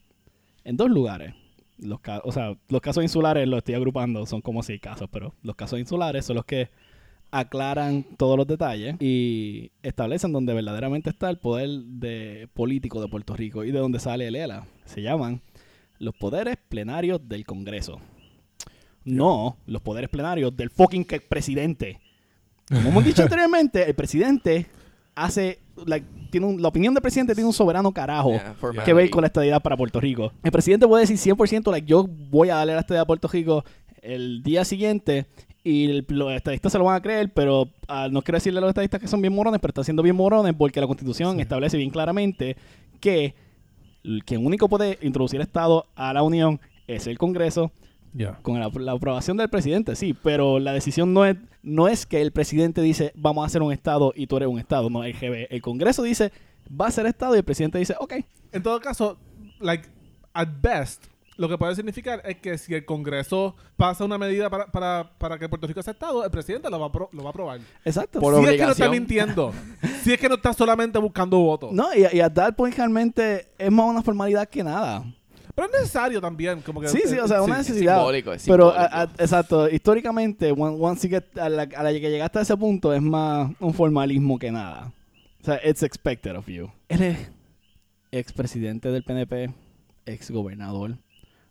en 0.64 0.76
dos 0.76 0.90
lugares. 0.90 1.36
Los 1.78 2.00
o 2.24 2.32
sea, 2.32 2.58
los 2.68 2.82
casos 2.82 3.04
insulares 3.04 3.48
los 3.48 3.60
estoy 3.60 3.76
agrupando, 3.76 4.26
son 4.26 4.42
como 4.42 4.64
seis 4.64 4.82
casos, 4.82 5.08
pero 5.12 5.36
los 5.44 5.56
casos 5.56 5.80
insulares 5.80 6.26
son 6.26 6.38
los 6.38 6.46
que 6.46 6.70
aclaran 7.30 8.04
todos 8.18 8.38
los 8.38 8.48
detalles 8.48 8.96
y 9.00 9.72
establecen 9.84 10.34
donde 10.34 10.56
verdaderamente 10.56 11.12
está 11.12 11.30
el 11.30 11.38
poder 11.38 11.70
de 11.70 12.50
político 12.56 13.00
de 13.02 13.08
Puerto 13.08 13.36
Rico 13.36 13.64
y 13.64 13.72
de 13.72 13.78
donde 13.78 14.00
sale 14.00 14.28
el 14.28 14.36
ELA. 14.36 14.66
Se 14.86 15.04
llaman 15.04 15.42
los 16.00 16.16
poderes 16.16 16.58
plenarios 16.70 17.28
del 17.28 17.46
Congreso. 17.46 18.00
No 19.06 19.58
los 19.66 19.82
poderes 19.82 20.10
plenarios 20.10 20.56
del 20.56 20.70
fucking 20.70 21.06
presidente. 21.28 22.00
Como 22.68 22.90
hemos 22.90 23.06
dicho 23.06 23.22
anteriormente, 23.24 23.88
el 23.88 23.96
presidente 23.96 24.68
hace, 25.16 25.60
like, 25.86 26.06
tiene 26.30 26.46
un- 26.48 26.62
la 26.62 26.68
opinión 26.68 26.94
del 26.94 27.02
presidente 27.02 27.34
tiene 27.34 27.48
un 27.48 27.54
soberano 27.54 27.92
carajo 27.92 28.32
Yeah, 28.32 28.84
que 28.86 28.94
ver 28.94 29.10
con 29.10 29.22
la 29.22 29.28
estadidad 29.28 29.62
para 29.62 29.76
Puerto 29.76 30.00
Rico. 30.00 30.32
El 30.44 30.52
presidente 30.52 30.88
puede 30.88 31.02
decir 31.08 31.18
100%, 31.18 31.72
like, 31.72 31.88
yo 31.88 32.06
voy 32.08 32.50
a 32.50 32.56
darle 32.56 32.74
la 32.74 32.82
estadidad 32.82 33.04
a 33.04 33.08
Puerto 33.08 33.28
Rico 33.28 33.64
el 34.02 34.44
día 34.44 34.64
siguiente 34.64 35.26
y 35.64 35.86
el- 35.90 36.06
los 36.10 36.32
estadistas 36.32 36.72
se 36.72 36.78
lo 36.78 36.86
van 36.86 36.96
a 36.96 37.02
creer, 37.02 37.34
pero 37.34 37.70
ah, 37.88 38.08
no 38.12 38.22
quiero 38.22 38.38
decirle 38.38 38.60
a 38.60 38.62
los 38.62 38.70
estadistas 38.70 39.00
que 39.02 39.08
son 39.08 39.22
bien 39.22 39.34
morones, 39.34 39.60
pero 39.60 39.72
están 39.72 39.84
siendo 39.84 40.04
bien 40.04 40.16
morones 40.16 40.54
porque 40.58 40.80
la 40.80 40.88
Constitución 40.88 41.36
Sí. 41.36 41.42
establece 41.42 41.76
bien 41.78 41.90
claramente 41.90 42.56
que 43.02 43.34
quien 44.26 44.46
único 44.46 44.70
puede 44.70 44.98
introducir 45.02 45.42
Estado 45.42 45.86
a 45.96 46.14
la 46.14 46.24
Unión 46.24 46.60
es 46.88 47.08
el 47.08 47.18
Congreso 47.18 47.72
Yeah. 48.12 48.40
con 48.42 48.60
la, 48.60 48.72
la 48.74 48.94
aprobación 48.94 49.38
del 49.38 49.50
presidente, 49.50 49.96
sí, 49.96 50.16
pero 50.24 50.58
la 50.58 50.74
decisión 50.74 51.14
no 51.14 51.26
es, 51.26 51.38
no 51.62 51.88
es 51.88 52.08
que 52.08 52.22
el 52.24 52.32
presidente 52.32 52.82
dice 52.82 53.12
vamos 53.14 53.44
a 53.44 53.46
hacer 53.46 53.62
un 53.62 53.72
Estado 53.72 54.14
y 54.16 54.26
tú 54.26 54.38
eres 54.38 54.50
un 54.50 54.58
Estado, 54.58 54.90
no, 54.90 55.04
el, 55.04 55.14
GB. 55.14 55.46
el 55.52 55.62
Congreso 55.62 56.02
dice 56.02 56.32
va 56.70 56.88
a 56.88 56.92
ser 56.92 57.06
Estado 57.06 57.36
y 57.36 57.38
el 57.38 57.44
presidente 57.44 57.78
dice 57.78 57.94
ok. 58.00 58.16
En 58.52 58.64
todo 58.64 58.80
caso, 58.82 59.20
like, 59.60 59.88
at 60.34 60.48
best, 60.60 61.06
lo 61.40 61.50
que 61.50 61.58
puede 61.58 61.74
significar 61.76 62.22
es 62.26 62.38
que 62.38 62.58
si 62.58 62.74
el 62.76 62.86
Congreso 62.86 63.56
pasa 63.78 64.04
una 64.06 64.18
medida 64.18 64.50
para, 64.50 64.68
para, 64.68 65.12
para 65.18 65.40
que 65.40 65.48
Puerto 65.50 65.66
Rico 65.68 65.82
sea 65.82 65.94
Estado, 65.94 66.24
el 66.24 66.30
presidente 66.32 66.70
lo 66.70 66.80
va 66.80 66.88
a, 66.88 66.92
pro- 66.92 67.10
lo 67.14 67.24
va 67.24 67.30
a 67.30 67.32
aprobar. 67.32 67.60
Exacto. 67.86 68.20
Por 68.20 68.36
si 68.36 68.42
es 68.44 68.52
que 68.52 68.58
no 68.66 68.72
está 68.72 68.86
obligación. 68.88 68.92
mintiendo. 68.92 69.54
si 70.04 70.14
es 70.14 70.20
que 70.20 70.30
no 70.30 70.36
está 70.36 70.54
solamente 70.54 71.00
buscando 71.00 71.40
votos. 71.40 71.72
No, 71.72 71.88
y, 71.96 72.06
y 72.18 72.20
a 72.22 72.32
tal 72.34 72.54
point 72.56 72.76
realmente 72.76 73.48
es 73.58 73.72
más 73.72 73.86
una 73.88 74.02
formalidad 74.04 74.48
que 74.50 74.64
nada. 74.64 75.04
Pero 75.56 75.68
es 75.68 75.74
necesario 75.82 76.22
también. 76.22 76.62
Como 76.62 76.80
que, 76.82 76.88
Sí, 76.90 77.02
sí, 77.06 77.18
o 77.18 77.28
sea, 77.28 77.42
una 77.42 77.56
sí. 77.64 77.72
necesidad. 77.72 77.96
simbólico, 77.98 78.32
es 78.34 78.46
Pero, 78.46 78.72
simbólico. 78.72 78.96
a- 78.96 79.02
a- 79.02 79.24
exacto, 79.24 79.70
históricamente, 79.70 80.52
once 80.58 81.08
you 81.08 81.14
get 81.16 81.38
a 81.38 81.50
la, 81.50 81.64
a 81.64 81.84
la 81.84 81.92
que 81.92 82.10
llegaste 82.12 82.40
a 82.40 82.42
ese 82.44 82.56
punto, 82.58 82.94
es 82.94 83.02
más 83.02 83.52
un 83.60 83.74
formalismo 83.74 84.38
que 84.40 84.52
nada. 84.52 84.92
O 85.42 85.46
sea, 85.46 85.60
it's 85.66 85.84
expected 85.84 86.36
of 86.36 86.48
you. 86.48 86.70
Eres 86.90 87.18
expresidente 88.12 88.90
del 88.92 89.04
PNP, 89.04 89.54
exgobernador. 90.06 90.98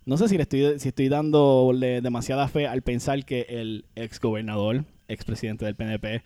No 0.09 0.17
sé 0.17 0.27
si 0.27 0.37
le 0.37 0.41
estoy, 0.43 0.79
si 0.79 0.87
estoy 0.89 1.07
dándole 1.07 2.01
demasiada 2.01 2.47
fe 2.47 2.65
al 2.65 2.81
pensar 2.81 3.23
que 3.25 3.45
el 3.47 3.85
exgobernador, 3.95 4.83
expresidente 5.07 5.65
del 5.65 5.75
PNP, 5.75 6.23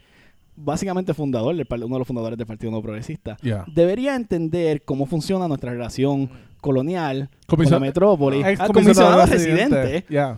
básicamente 0.56 1.14
fundador, 1.14 1.54
uno 1.54 1.66
de 1.96 2.00
los 2.00 2.08
fundadores 2.08 2.38
del 2.38 2.48
Partido 2.48 2.72
No 2.72 2.82
Progresista, 2.82 3.36
Yeah. 3.42 3.66
debería 3.68 4.16
entender 4.16 4.84
cómo 4.84 5.06
funciona 5.06 5.50
nuestra 5.50 5.74
relación 5.74 6.30
colonial 6.62 7.28
con 7.46 7.60
la 7.66 7.80
metrópoli, 7.80 8.38
Ex 8.42 8.58
ah, 8.62 8.68
comisionado 8.68 9.18
comisionado 9.18 9.26
residente. 9.26 9.76
residente, 9.76 10.06
Yeah. 10.14 10.36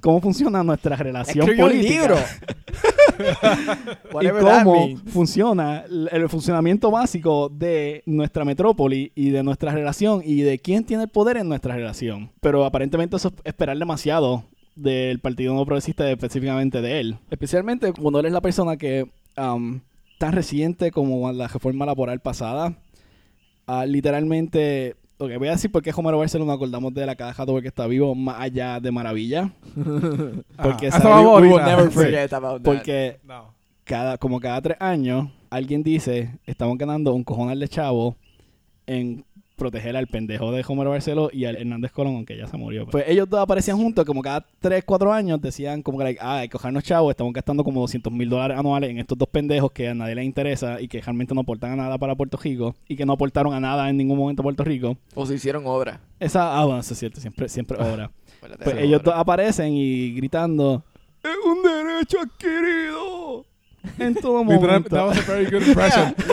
Cómo 0.00 0.20
funciona 0.20 0.62
nuestra 0.62 0.96
relación 0.96 1.40
Escribió 1.40 1.66
un 1.66 1.70
política 1.72 2.00
libro. 2.00 2.16
y 4.20 4.28
cómo 4.40 4.96
funciona 5.06 5.84
el, 5.88 6.28
funcionamiento 6.28 6.90
básico 6.90 7.48
de 7.48 8.02
nuestra 8.06 8.44
metrópoli 8.44 9.12
y 9.14 9.30
de 9.30 9.42
nuestra 9.42 9.72
relación 9.72 10.22
y 10.24 10.42
de 10.42 10.58
quién 10.58 10.84
tiene 10.84 11.04
el 11.04 11.08
poder 11.08 11.36
en 11.36 11.48
nuestra 11.48 11.74
relación. 11.74 12.30
Pero 12.40 12.64
aparentemente 12.64 13.16
eso 13.16 13.28
es 13.28 13.34
esperar 13.44 13.78
demasiado 13.78 14.44
del 14.74 15.18
Partido 15.20 15.54
No 15.54 15.64
Progresista, 15.64 16.10
específicamente 16.10 16.82
de 16.82 17.00
él. 17.00 17.18
Especialmente 17.30 17.92
cuando 17.92 18.20
él 18.20 18.26
es 18.26 18.32
la 18.32 18.42
persona 18.42 18.76
que 18.76 19.10
um, 19.36 19.80
tan 20.18 20.32
reciente 20.32 20.90
como 20.90 21.32
la 21.32 21.48
reforma 21.48 21.86
laboral 21.86 22.20
pasada. 22.20 22.76
Ah, 23.66 23.84
literalmente, 23.86 24.96
ok, 25.18 25.30
voy 25.38 25.48
a 25.48 25.52
decir 25.52 25.70
por 25.72 25.82
qué 25.82 25.92
Homero 25.94 26.18
Barceló 26.18 26.44
nos 26.44 26.54
acordamos 26.56 26.92
de 26.94 27.06
la 27.06 27.14
caja 27.16 27.44
porque 27.46 27.68
está 27.68 27.86
vivo 27.86 28.14
más 28.14 28.40
allá 28.40 28.80
de 28.80 28.90
Maravilla. 28.92 29.50
Porque 30.62 30.88
Ah, 30.92 31.00
vamos 31.02 31.40
We 31.42 31.48
will 31.48 31.64
never 31.64 31.90
forget 31.90 32.32
about 32.32 32.62
that. 32.62 32.72
Porque 32.72 33.18
No. 33.24 33.54
cada, 33.84 34.18
como 34.18 34.40
cada 34.40 34.60
tres 34.62 34.76
años, 34.80 35.28
alguien 35.50 35.82
dice, 35.82 36.38
estamos 36.46 36.76
ganando 36.78 37.12
un 37.14 37.24
cojonal 37.24 37.58
de 37.60 37.68
chavo 37.68 38.16
en 38.86 39.24
proteger 39.56 39.96
al 39.96 40.06
pendejo 40.06 40.52
de 40.52 40.64
Homero 40.68 40.90
Barceló 40.90 41.30
y 41.32 41.46
al 41.46 41.56
Hernández 41.56 41.90
Colón, 41.92 42.14
aunque 42.16 42.36
ya 42.36 42.46
se 42.46 42.56
murió. 42.56 42.86
Pues 42.86 43.04
ellos 43.08 43.28
dos 43.28 43.40
aparecían 43.40 43.76
juntos, 43.76 44.04
como 44.04 44.22
cada 44.22 44.46
tres, 44.60 44.84
cuatro 44.84 45.12
años, 45.12 45.40
decían 45.40 45.82
como 45.82 45.98
que, 45.98 46.04
like, 46.04 46.20
ah, 46.22 46.38
hay 46.38 46.48
que 46.48 46.52
cogernos 46.52 46.84
chavos, 46.84 47.10
estamos 47.10 47.32
gastando 47.32 47.64
como 47.64 47.80
200 47.80 48.12
mil 48.12 48.28
dólares 48.28 48.58
anuales 48.58 48.90
en 48.90 48.98
estos 48.98 49.16
dos 49.18 49.28
pendejos 49.28 49.72
que 49.72 49.88
a 49.88 49.94
nadie 49.94 50.14
les 50.14 50.24
interesa 50.26 50.80
y 50.80 50.88
que 50.88 51.00
realmente 51.00 51.34
no 51.34 51.40
aportan 51.40 51.72
a 51.72 51.76
nada 51.76 51.98
para 51.98 52.14
Puerto 52.14 52.36
Rico 52.36 52.76
y 52.86 52.96
que 52.96 53.06
no 53.06 53.14
aportaron 53.14 53.54
a 53.54 53.60
nada 53.60 53.88
en 53.88 53.96
ningún 53.96 54.18
momento 54.18 54.42
a 54.42 54.44
Puerto 54.44 54.62
Rico. 54.62 54.96
O 55.14 55.26
se 55.26 55.34
hicieron 55.34 55.66
obra. 55.66 56.00
Esa, 56.20 56.58
ah, 56.58 56.64
bueno, 56.64 56.80
eso 56.80 56.92
es 56.92 56.98
cierto, 57.00 57.20
siempre, 57.20 57.48
siempre 57.48 57.78
obra. 57.78 58.10
Acuérdate 58.36 58.64
Pues 58.64 58.76
de 58.76 58.84
ellos 58.84 59.00
obra. 59.00 59.12
dos 59.12 59.20
aparecen 59.20 59.72
y 59.72 60.12
gritando, 60.14 60.84
es 61.22 61.30
un 61.44 61.62
derecho 61.62 62.18
adquirido. 62.20 63.44
En 63.98 64.14
todo 64.14 64.42
momento. 64.44 64.94
that 64.96 65.06
was 65.06 65.18
a 65.18 65.22
very 65.22 65.44
good 65.50 65.62
impression. 65.66 66.14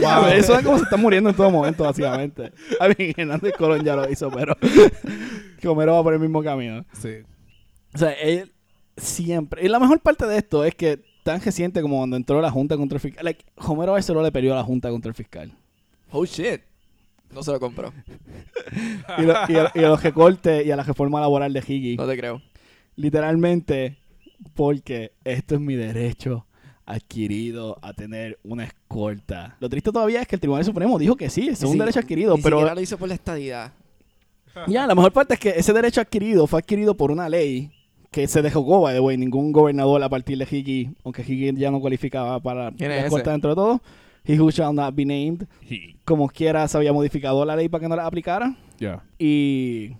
Yeah. 0.00 0.20
Wow, 0.20 0.28
eso 0.28 0.56
es 0.56 0.64
como 0.64 0.78
se 0.78 0.84
está 0.84 0.96
muriendo 0.96 1.28
en 1.30 1.36
todo 1.36 1.50
momento, 1.50 1.82
básicamente. 1.84 2.52
A 2.78 2.88
mí, 2.88 2.94
Hernández 3.16 3.52
Colón 3.58 3.84
ya 3.84 3.96
lo 3.96 4.08
hizo, 4.10 4.30
pero 4.30 4.56
Homero 5.64 5.94
va 5.94 6.02
por 6.02 6.14
el 6.14 6.20
mismo 6.20 6.42
camino. 6.42 6.84
sí. 6.92 7.16
O 7.92 7.98
sea, 7.98 8.12
él 8.12 8.52
siempre... 8.96 9.64
Y 9.64 9.68
la 9.68 9.80
mejor 9.80 9.98
parte 10.00 10.24
de 10.26 10.36
esto 10.38 10.64
es 10.64 10.76
que 10.76 11.00
tan 11.24 11.40
reciente 11.40 11.82
como 11.82 11.98
cuando 11.98 12.16
entró 12.16 12.40
la 12.40 12.50
Junta 12.50 12.76
contra 12.76 12.96
el 12.96 13.00
Fiscal... 13.00 13.24
Like, 13.24 13.44
Homero 13.56 13.92
Barceló 13.92 14.22
le 14.22 14.30
peleó 14.30 14.52
a 14.52 14.56
la 14.58 14.62
Junta 14.62 14.90
contra 14.90 15.08
el 15.08 15.14
Fiscal. 15.16 15.52
Oh 16.12 16.24
shit. 16.24 16.60
No 17.32 17.42
se 17.42 17.50
lo 17.50 17.58
compró. 17.58 17.92
Y, 19.18 19.22
lo- 19.22 19.34
y 19.48 19.56
a, 19.56 19.72
y 19.74 19.78
a 19.84 19.88
los 19.88 20.02
recortes 20.02 20.64
y 20.64 20.70
a 20.70 20.76
la 20.76 20.84
reforma 20.84 21.20
laboral 21.20 21.52
de 21.52 21.60
Higgy. 21.66 21.96
No 21.96 22.06
te 22.06 22.16
creo. 22.16 22.40
Literalmente, 22.94 23.98
porque 24.54 25.12
esto 25.24 25.56
es 25.56 25.60
mi 25.60 25.74
derecho 25.74 26.46
adquirido 26.92 27.78
a 27.82 27.92
tener 27.92 28.38
una 28.44 28.64
escolta. 28.64 29.56
Lo 29.60 29.68
triste 29.68 29.90
todavía 29.92 30.20
es 30.22 30.28
que 30.28 30.36
el 30.36 30.40
Tribunal 30.40 30.64
Supremo 30.64 30.98
dijo 30.98 31.16
que 31.16 31.30
sí, 31.30 31.48
es 31.48 31.62
un 31.62 31.72
si- 31.72 31.78
derecho 31.78 32.00
adquirido, 32.00 32.36
Ni 32.36 32.42
pero 32.42 32.74
lo 32.74 32.80
hizo 32.80 32.98
por 32.98 33.08
la 33.08 33.14
estadidad. 33.14 33.72
Ya, 34.66 34.84
la 34.86 34.94
mejor 34.96 35.12
parte 35.12 35.34
es 35.34 35.40
que 35.40 35.50
ese 35.50 35.72
derecho 35.72 36.00
adquirido 36.00 36.46
fue 36.48 36.58
adquirido 36.58 36.96
por 36.96 37.12
una 37.12 37.28
ley 37.28 37.70
que 38.10 38.26
se 38.26 38.42
dejó, 38.42 38.80
by 38.80 38.92
the 38.94 39.00
way, 39.00 39.16
ningún 39.16 39.52
gobernador 39.52 40.02
a 40.02 40.08
partir 40.08 40.36
de 40.38 40.44
Hickey, 40.44 40.90
aunque 41.04 41.22
Hickey 41.22 41.54
ya 41.56 41.70
no 41.70 41.80
cualificaba 41.80 42.40
para 42.40 42.72
¿Quién 42.72 42.90
es 42.90 42.96
la 42.96 42.96
ese? 42.96 43.06
escolta 43.06 43.30
dentro 43.30 43.50
de 43.50 43.54
todo. 43.56 43.80
He 44.24 44.38
who 44.40 44.50
shall 44.50 44.74
not 44.74 44.92
be 44.94 45.04
named. 45.06 45.44
Como 46.04 46.28
quiera, 46.28 46.66
se 46.66 46.76
había 46.76 46.92
modificado 46.92 47.44
la 47.44 47.54
ley 47.54 47.68
para 47.68 47.82
que 47.82 47.88
no 47.88 47.94
la 47.96 48.06
aplicara. 48.06 48.56
Yeah. 48.80 49.02
Y 49.18 49.92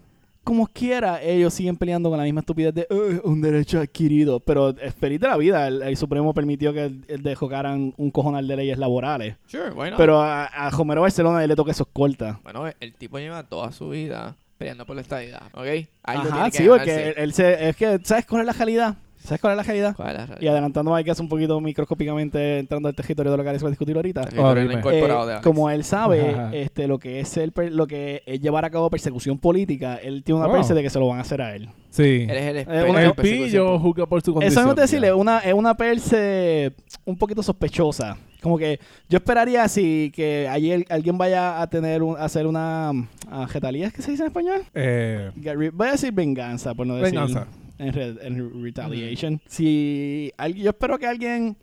como 0.51 0.67
quiera, 0.67 1.23
ellos 1.23 1.55
siguen 1.55 1.77
peleando 1.77 2.09
con 2.11 2.19
la 2.19 2.25
misma 2.25 2.41
estupidez 2.41 2.75
de 2.75 2.83
"Eh, 2.91 3.21
un 3.23 3.41
derecho 3.41 3.79
adquirido. 3.79 4.41
Pero 4.41 4.71
es 4.71 4.93
feliz 4.97 5.21
de 5.21 5.29
la 5.29 5.37
vida. 5.37 5.69
El, 5.69 5.81
el 5.81 5.97
Supremo 5.97 6.35
permitió 6.35 6.73
que 6.73 6.89
dejocaran 7.21 7.95
un 7.97 8.11
cojonal 8.11 8.49
de 8.49 8.57
leyes 8.57 8.77
laborales. 8.77 9.37
Sure, 9.47 9.71
why 9.71 9.91
not? 9.91 9.97
Pero 9.97 10.21
a, 10.21 10.47
a 10.47 10.69
Homero 10.77 11.03
Barcelona 11.03 11.47
le 11.47 11.55
toca 11.55 11.71
eso 11.71 11.85
corta. 11.85 12.41
Bueno, 12.43 12.65
el 12.81 12.95
tipo 12.95 13.21
lleva 13.21 13.45
toda 13.45 13.71
su 13.71 13.91
vida 13.91 14.35
peleando 14.59 14.85
por 14.85 14.97
la 14.97 15.03
estadidad, 15.03 15.43
¿ok? 15.55 15.87
Algo 16.03 16.23
Ajá, 16.25 16.33
tiene 16.35 16.51
que 16.51 16.59
sí, 16.59 16.65
porque 16.69 16.85
ganarse. 16.87 17.09
él, 17.11 17.15
él 17.19 17.33
se, 17.33 17.69
es 17.69 17.77
que, 17.77 18.01
¿sabes 18.03 18.27
cuál 18.27 18.41
es 18.43 18.47
la 18.47 18.53
realidad? 18.55 18.97
¿Sabes 19.23 19.41
cuál 19.41 19.53
es 19.53 19.57
la 19.59 19.63
realidad? 19.63 19.95
¿Cuál 19.97 20.09
es 20.11 20.15
la 20.15 20.27
realidad? 20.27 20.43
Y 20.43 20.49
adelantando 20.49 20.95
hay 20.95 21.05
que 21.05 21.11
hacer 21.11 21.23
un 21.23 21.29
poquito 21.29 21.61
microscópicamente 21.61 22.59
entrando 22.59 22.89
al 22.89 22.95
territorio 22.95 23.31
de 23.33 23.37
lo 23.39 23.45
que 23.45 23.59
se 23.59 23.65
va 23.65 23.69
a 23.69 23.71
discutir 23.71 23.95
ahorita. 23.97 24.29
Eh, 24.33 24.41
Alex. 24.41 25.43
como 25.43 25.69
él 25.71 25.85
sabe 25.85 26.31
Ajá. 26.31 26.51
este 26.55 26.87
lo 26.89 26.99
que 26.99 27.21
es 27.21 27.37
el 27.37 27.53
per- 27.53 27.73
lo 27.73 27.87
que 27.87 28.23
es 28.27 28.41
llevar 28.41 28.65
a 28.65 28.71
cabo 28.71 28.89
persecución 28.91 29.39
política, 29.39 29.97
él 29.97 30.23
tiene 30.25 30.39
una 30.39 30.47
Wow. 30.49 30.57
perse 30.57 30.75
de 30.75 30.83
que 30.83 30.91
se 30.91 30.99
lo 30.99 31.07
van 31.09 31.19
a 31.19 31.23
hacer 31.23 31.43
a 31.43 31.55
él. 31.55 31.69
Sí. 31.91 32.27
Él 32.29 32.31
es 32.31 32.43
el 32.47 32.57
Eh, 32.57 32.61
experto 32.61 32.99
el 33.01 33.13
pillo 33.15 33.79
juzga 33.79 34.07
por 34.07 34.23
su 34.23 34.33
condición. 34.33 34.53
Eso 34.53 34.61
mismo 34.61 34.75
te 34.75 34.81
decirle, 34.83 35.13
una, 35.13 35.39
es 35.41 35.53
una 35.55 35.75
perse 35.77 36.73
un 37.05 37.17
poquito 37.17 37.43
sospechosa. 37.43 38.17
Como 38.43 38.57
que 38.57 38.81
yo 39.11 39.19
esperaría 39.19 39.69
si 39.69 40.11
que 40.15 40.49
ayer 40.49 40.87
alguien 40.89 41.19
vaya 41.19 41.61
a 41.61 41.67
tener 41.69 42.03
un, 42.03 42.17
a 42.17 42.25
hacer 42.25 42.47
una 42.47 42.91
uh, 42.93 43.47
getalía, 43.49 43.89
¿es 43.89 43.93
que 43.93 44.01
se 44.01 44.13
dice 44.13 44.23
en 44.23 44.29
español? 44.29 44.63
Eh, 44.75 45.31
Voy 45.75 45.89
a 45.89 45.93
decir 45.93 46.11
venganza, 46.13 46.73
por 46.75 46.87
no 46.87 46.95
decir 46.97 47.13
venganza. 47.19 47.47
En, 47.81 47.93
re- 47.93 48.17
en 48.27 48.63
retaliation. 48.63 49.41
Si 49.47 50.33
alguien, 50.37 50.65
yo 50.65 50.71
espero 50.71 50.99
que 50.99 51.07
alguien 51.07 51.57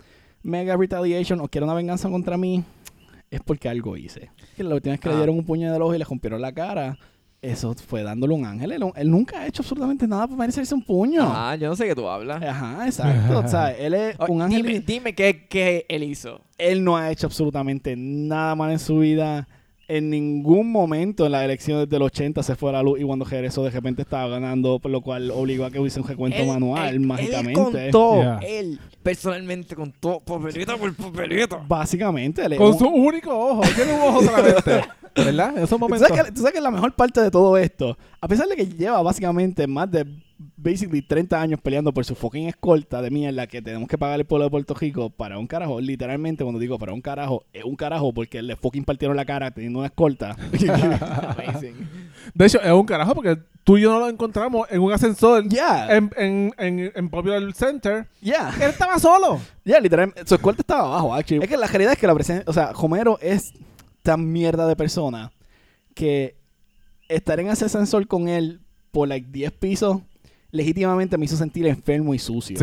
me 0.44 0.60
haga 0.60 0.76
retaliation 0.78 1.40
o 1.42 1.48
quiera 1.48 1.66
una 1.66 1.74
venganza 1.74 2.10
contra 2.10 2.38
mí, 2.38 2.64
es 3.30 3.42
porque 3.42 3.70
algo 3.70 3.98
hice. 3.98 4.30
Que 4.56 4.64
la 4.64 4.76
última 4.76 4.94
vez 4.94 5.00
que 5.02 5.10
le 5.10 5.16
Ah. 5.16 5.18
dieron 5.18 5.36
un 5.38 5.46
puño 5.46 5.72
del 5.72 5.82
ojo 5.82 5.94
y 5.96 5.98
le 5.98 6.06
rompieron 6.06 6.42
la 6.42 6.52
cara, 6.54 6.98
eso 7.42 7.74
fue 7.76 8.02
dándole 8.04 8.34
un 8.34 8.46
ángel. 8.46 8.72
Él, 8.72 8.84
él 8.96 9.12
nunca 9.12 9.42
ha 9.42 9.48
hecho 9.48 9.62
absolutamente 9.62 10.08
nada 10.08 10.26
para 10.28 10.38
merecerse 10.40 10.74
un 10.74 10.84
puño. 10.84 11.22
Ah, 11.24 11.56
yo 11.56 11.68
no 11.70 11.76
sé 11.76 11.86
qué 11.88 11.94
tú 11.96 12.08
hablas. 12.08 12.42
Ajá, 12.42 12.86
exacto. 12.86 13.40
o 13.40 13.48
sea, 13.48 13.72
él 13.72 13.94
es 13.94 14.16
Oh, 14.20 14.26
un 14.32 14.42
ángel. 14.42 14.64
dime, 14.64 14.80
dime 14.80 15.14
qué, 15.16 15.46
qué 15.50 15.86
él 15.90 16.04
hizo. 16.04 16.42
Él 16.58 16.84
no 16.84 16.98
ha 16.98 17.12
hecho 17.12 17.28
absolutamente 17.28 17.96
nada 17.98 18.56
mal 18.56 18.72
en 18.72 18.80
su 18.80 19.00
vida. 19.00 19.48
En 19.90 20.10
ningún 20.10 20.70
momento 20.70 21.26
en 21.26 21.32
las 21.32 21.44
elecciones 21.46 21.88
del 21.88 22.02
80 22.02 22.44
se 22.44 22.56
fue 22.58 22.70
a 22.72 22.74
la 22.74 22.84
luz 22.84 23.00
y 23.00 23.04
cuando 23.04 23.24
regresó 23.24 23.64
de 23.64 23.70
repente 23.70 24.02
estaba 24.02 24.28
ganando, 24.28 24.80
por 24.80 24.92
lo 24.92 25.00
cual 25.00 25.32
obligó 25.32 25.64
a 25.64 25.72
que 25.72 25.80
hubiese 25.80 26.02
un 26.02 26.08
recuento 26.08 26.38
Él- 26.40 26.48
manual 26.48 26.90
él- 26.96 27.00
mágicamente. 27.00 27.86
Él 27.86 27.92
contó, 27.92 28.16
Yeah. 28.22 28.40
él 28.46 28.80
personalmente 29.02 29.76
contó 29.76 30.20
papelito 30.20 30.78
por 30.78 30.94
papelito. 30.94 31.62
Básicamente, 31.68 32.44
él 32.44 32.58
Con 32.58 32.68
un- 32.74 32.78
su 32.80 32.86
único 32.88 33.32
ojo. 33.32 33.62
Tiene 33.76 33.94
un 33.94 34.02
ojo 34.02 34.24
solamente. 34.24 34.82
¿Verdad? 35.16 35.52
En 35.52 35.58
esos 35.64 35.70
¿Tú 35.70 35.80
momentos. 35.80 36.08
sabes, 36.10 36.24
que, 36.26 36.32
tú 36.34 36.40
sabes 36.42 36.54
que 36.54 36.62
la 36.62 36.70
mejor 36.72 36.94
parte 36.94 37.22
de 37.22 37.32
todo 37.32 37.58
esto, 37.58 37.98
a 38.20 38.28
pesar 38.28 38.48
de 38.50 38.56
que 38.58 38.66
lleva 38.68 39.02
básicamente 39.02 39.66
más 39.68 39.90
de 39.90 40.06
basically 40.58 41.04
30 41.04 41.40
años 41.40 41.62
peleando 41.62 41.94
por 41.94 42.04
su 42.04 42.16
fucking 42.16 42.48
escolta 42.48 43.02
de 43.02 43.12
mierda 43.12 43.46
que 43.48 43.62
tenemos 43.62 43.88
que 43.88 43.98
pagar 43.98 44.20
el 44.20 44.26
pueblo 44.26 44.46
de 44.46 44.52
Puerto 44.52 44.74
Rico 44.74 45.10
para 45.12 45.38
un 45.38 45.46
carajo, 45.48 45.80
literalmente 45.80 46.44
cuando 46.44 46.60
digo 46.60 46.80
para 46.80 46.94
un 46.94 47.02
carajo, 47.02 47.46
es 47.54 47.64
un 47.64 47.76
carajo 47.76 48.12
porque 48.12 48.42
le 48.42 48.56
fucking 48.56 48.84
partieron 48.84 49.16
la 49.16 49.26
cara 49.26 49.52
teniendo 49.52 49.80
una 49.80 49.88
escolta. 49.88 50.36
Amazing. 51.38 51.88
De 52.34 52.46
hecho, 52.46 52.60
es 52.62 52.72
un 52.72 52.86
carajo 52.86 53.14
porque 53.14 53.38
tú 53.64 53.78
y 53.78 53.82
yo 53.82 53.92
no 53.92 54.00
lo 54.00 54.10
encontramos 54.10 54.68
en 54.72 54.82
un 54.82 54.92
ascensor 54.92 55.48
Ya, 55.48 55.96
en, 55.96 56.10
en, 56.18 56.54
en, 56.58 56.92
en 56.94 57.10
Popular 57.10 57.42
Center. 57.54 58.08
ya. 58.22 58.52
Él 58.60 58.72
estaba 58.72 58.98
solo. 59.00 59.40
Ya, 59.64 59.80
literalmente, 59.80 60.26
su 60.26 60.36
escolta 60.36 60.62
estaba 60.62 60.88
abajo, 60.88 61.14
actually. 61.14 61.44
Es 61.44 61.50
que 61.50 61.58
la 61.58 61.68
realidad 61.68 61.94
es 61.94 62.00
que 62.00 62.08
la 62.08 62.16
presencia, 62.16 62.44
o 62.48 62.54
sea, 62.54 62.72
Homero 62.72 63.20
es 63.22 63.54
tan 64.02 64.32
mierda 64.32 64.68
de 64.68 64.76
persona 64.76 65.32
que 65.94 66.36
estar 67.10 67.40
en 67.40 67.50
ese 67.50 67.66
ascensor 67.66 68.08
con 68.08 68.28
él 68.28 68.62
por 68.92 69.08
like 69.08 69.28
10 69.32 69.52
pisos 69.54 70.02
legítimamente 70.58 71.18
me 71.18 71.26
hizo 71.26 71.38
sentir 71.38 71.66
enfermo 71.68 72.14
y 72.14 72.20
sucio. 72.20 72.58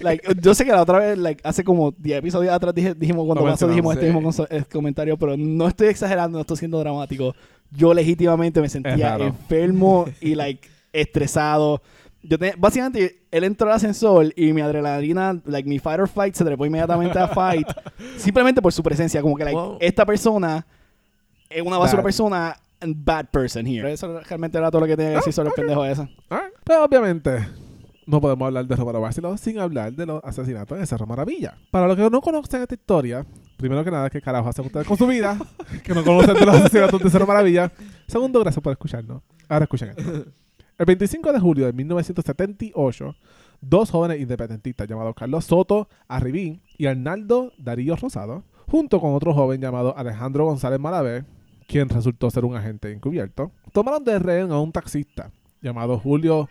Like, 0.00 0.26
yo 0.40 0.54
sé 0.54 0.64
que 0.64 0.72
la 0.72 0.82
otra 0.82 0.98
vez, 0.98 1.18
like, 1.18 1.40
hace 1.44 1.62
como 1.62 1.92
10 1.92 2.18
episodios 2.18 2.52
atrás 2.52 2.74
dije- 2.74 2.94
dijimos 2.94 3.24
cuando 3.26 3.44
Lo 3.44 3.50
pasó, 3.52 3.68
dijimos 3.68 3.94
este 3.94 4.12
mismo 4.12 4.46
eh, 4.50 4.64
comentario, 4.72 5.16
pero 5.16 5.36
no 5.36 5.68
estoy 5.68 5.88
exagerando, 5.88 6.38
no 6.38 6.40
estoy 6.42 6.56
siendo 6.56 6.78
dramático. 6.80 7.34
Yo 7.70 7.94
legítimamente 7.94 8.60
me 8.60 8.68
sentía 8.68 8.94
enfermo 9.26 10.06
y 10.20 10.34
like 10.34 10.68
estresado. 10.92 11.80
Yo 12.22 12.38
te- 12.38 12.54
básicamente 12.58 13.22
él 13.30 13.44
entró 13.44 13.68
al 13.68 13.76
ascensor 13.76 14.32
y 14.36 14.52
mi 14.52 14.60
adrenalina, 14.60 15.40
like 15.46 15.68
mi 15.68 15.78
fight 15.78 16.00
or 16.00 16.08
fight 16.08 16.34
se 16.34 16.44
trepó 16.44 16.66
inmediatamente 16.66 17.18
a 17.18 17.28
fight 17.28 17.66
simplemente 18.18 18.60
por 18.60 18.72
su 18.72 18.82
presencia, 18.82 19.22
como 19.22 19.36
que 19.36 19.44
like 19.44 19.58
esta 19.80 20.04
persona 20.04 20.66
es 21.48 21.62
una 21.62 21.78
basura 21.78 22.02
persona 22.02 22.56
bad 22.86 23.26
person 23.30 23.66
here. 23.66 23.92
Eso 23.92 24.20
realmente 24.20 24.58
era 24.58 24.70
todo 24.70 24.82
lo 24.82 24.86
que 24.86 24.96
tenía 24.96 25.12
que 25.12 25.16
decir 25.16 25.32
sobre 25.32 25.48
el 25.50 25.54
pendejo 25.54 25.84
ese. 25.84 26.02
Alright. 26.28 26.54
Pero 26.64 26.84
obviamente 26.84 27.46
no 28.06 28.20
podemos 28.20 28.46
hablar 28.46 28.66
de 28.66 28.74
Romero 28.74 29.00
Barceló 29.00 29.36
sin 29.36 29.58
hablar 29.58 29.92
de 29.92 30.04
los 30.04 30.22
asesinatos 30.24 30.78
de 30.78 30.86
Cerro 30.86 31.06
Maravilla. 31.06 31.56
Para 31.70 31.86
los 31.86 31.96
que 31.96 32.10
no 32.10 32.20
conocen 32.20 32.62
esta 32.62 32.74
historia, 32.74 33.24
primero 33.56 33.84
que 33.84 33.90
nada, 33.90 34.10
¿qué 34.10 34.20
carajo 34.20 34.48
hacen 34.48 34.66
ustedes 34.66 34.86
con 34.86 34.96
su 34.96 35.06
vida? 35.06 35.38
que 35.84 35.94
no 35.94 36.02
conocen 36.02 36.34
de 36.34 36.44
los 36.46 36.56
asesinatos 36.56 37.00
de 37.00 37.10
Cerro 37.10 37.26
Maravilla. 37.26 37.70
Segundo, 38.08 38.40
gracias 38.40 38.62
por 38.62 38.72
escucharnos. 38.72 39.22
Ahora 39.48 39.64
escuchen 39.64 39.90
esto. 39.90 40.02
El 40.78 40.86
25 40.86 41.32
de 41.32 41.38
julio 41.38 41.66
de 41.66 41.74
1978, 41.74 43.14
dos 43.60 43.90
jóvenes 43.90 44.18
independentistas 44.18 44.88
llamados 44.88 45.14
Carlos 45.14 45.44
Soto 45.44 45.88
Arribín 46.08 46.62
y 46.78 46.86
Arnaldo 46.86 47.52
Darío 47.58 47.96
Rosado, 47.96 48.44
junto 48.66 48.98
con 48.98 49.14
otro 49.14 49.34
joven 49.34 49.60
llamado 49.60 49.94
Alejandro 49.96 50.46
González 50.46 50.80
Malavé, 50.80 51.26
quien 51.70 51.88
resultó 51.88 52.30
ser 52.30 52.44
un 52.44 52.56
agente 52.56 52.90
encubierto, 52.92 53.52
tomaron 53.72 54.02
de 54.04 54.18
rehén 54.18 54.50
a 54.50 54.58
un 54.60 54.72
taxista 54.72 55.30
llamado 55.62 55.98
Julio 55.98 56.48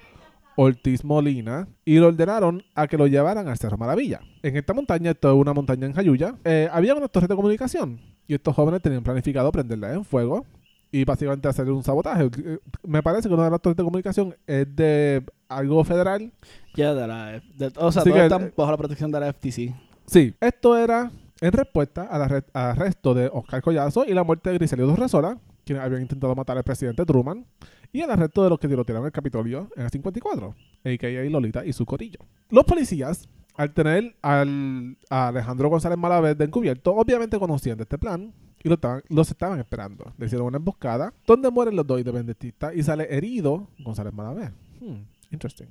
Ortiz 0.56 1.04
Molina 1.04 1.68
y 1.86 1.98
lo 2.00 2.08
ordenaron 2.08 2.64
a 2.76 2.88
que 2.88 2.98
lo 2.98 3.08
llevaran 3.08 3.48
al 3.48 3.58
Cerro 3.58 3.78
Maravilla. 3.78 4.20
En 4.44 4.56
esta 4.58 4.74
montaña, 4.74 5.12
esto 5.12 5.30
es 5.30 5.36
una 5.36 5.54
montaña 5.54 5.86
en 5.88 5.94
Jayuya, 5.94 6.36
eh, 6.44 6.70
había 6.72 6.96
unas 6.96 7.12
torres 7.12 7.30
de 7.30 7.36
comunicación 7.36 8.00
y 8.28 8.34
estos 8.36 8.56
jóvenes 8.56 8.82
tenían 8.82 9.04
planificado 9.04 9.52
prenderla 9.52 9.94
en 9.94 10.06
fuego 10.06 10.46
y 10.92 11.04
básicamente 11.06 11.48
hacer 11.48 11.70
un 11.70 11.84
sabotaje. 11.84 12.30
Eh, 12.46 12.58
Me 12.84 13.02
parece 13.04 13.28
que 13.28 13.34
una 13.34 13.46
de 13.46 13.52
las 13.52 13.62
torres 13.62 13.78
de 13.78 13.84
comunicación 13.84 14.36
es 14.48 14.76
de 14.76 15.24
algo 15.48 15.84
federal. 15.84 16.32
Ya, 16.76 16.94
de 16.94 17.08
la, 17.08 17.26
de- 17.56 17.72
o 17.78 17.92
sea, 17.92 18.04
todos 18.04 18.18
están 18.18 18.54
bajo 18.56 18.72
la 18.72 18.78
protección 18.78 19.12
de 19.12 19.20
la 19.20 19.28
FTC. 19.34 19.74
Sí, 20.08 20.34
esto 20.42 20.78
era 20.78 21.12
en 21.42 21.52
respuesta 21.52 22.04
al, 22.04 22.22
arre- 22.22 22.46
al 22.54 22.72
arresto 22.72 23.14
de 23.14 23.30
Oscar 23.32 23.62
Collazo 23.62 24.06
y 24.06 24.14
la 24.14 24.24
muerte 24.24 24.50
de 24.50 24.58
Griselio 24.58 24.94
Resola, 24.96 25.40
quienes 25.66 25.84
habían 25.84 26.02
intentado 26.02 26.36
matar 26.36 26.58
al 26.58 26.64
presidente 26.64 27.06
Truman, 27.06 27.46
y 27.92 28.02
el 28.02 28.12
arresto 28.12 28.44
de 28.44 28.50
los 28.50 28.60
que 28.60 28.68
tirotearon 28.68 29.06
el 29.06 29.12
Capitolio 29.12 29.70
en 29.76 29.84
el 29.84 29.90
54, 29.90 30.56
a.k.a. 30.86 31.30
Lolita 31.30 31.66
y 31.66 31.74
su 31.74 31.86
corillo. 31.86 32.20
Los 32.50 32.64
policías, 32.66 33.28
al 33.56 33.74
tener 33.74 34.16
al, 34.22 34.98
a 35.10 35.30
Alejandro 35.30 35.70
González 35.70 35.98
Malavé 35.98 36.36
de 36.36 36.46
encubierto, 36.46 36.94
obviamente 36.96 37.40
conocían 37.40 37.78
de 37.78 37.84
este 37.84 37.98
plan 37.98 38.34
y 38.64 38.70
los 39.10 39.32
estaban 39.32 39.60
esperando. 39.60 40.14
Le 40.18 40.26
hicieron 40.26 40.48
una 40.48 40.58
emboscada 40.58 41.14
donde 41.26 41.50
mueren 41.50 41.76
los 41.76 41.88
dos 41.88 41.98
independentistas 42.00 42.76
y 42.76 42.84
sale 42.84 43.08
herido 43.10 43.68
González 43.80 44.14
Malavé. 44.14 44.52
Hmm, 44.82 45.04
interesting. 45.32 45.68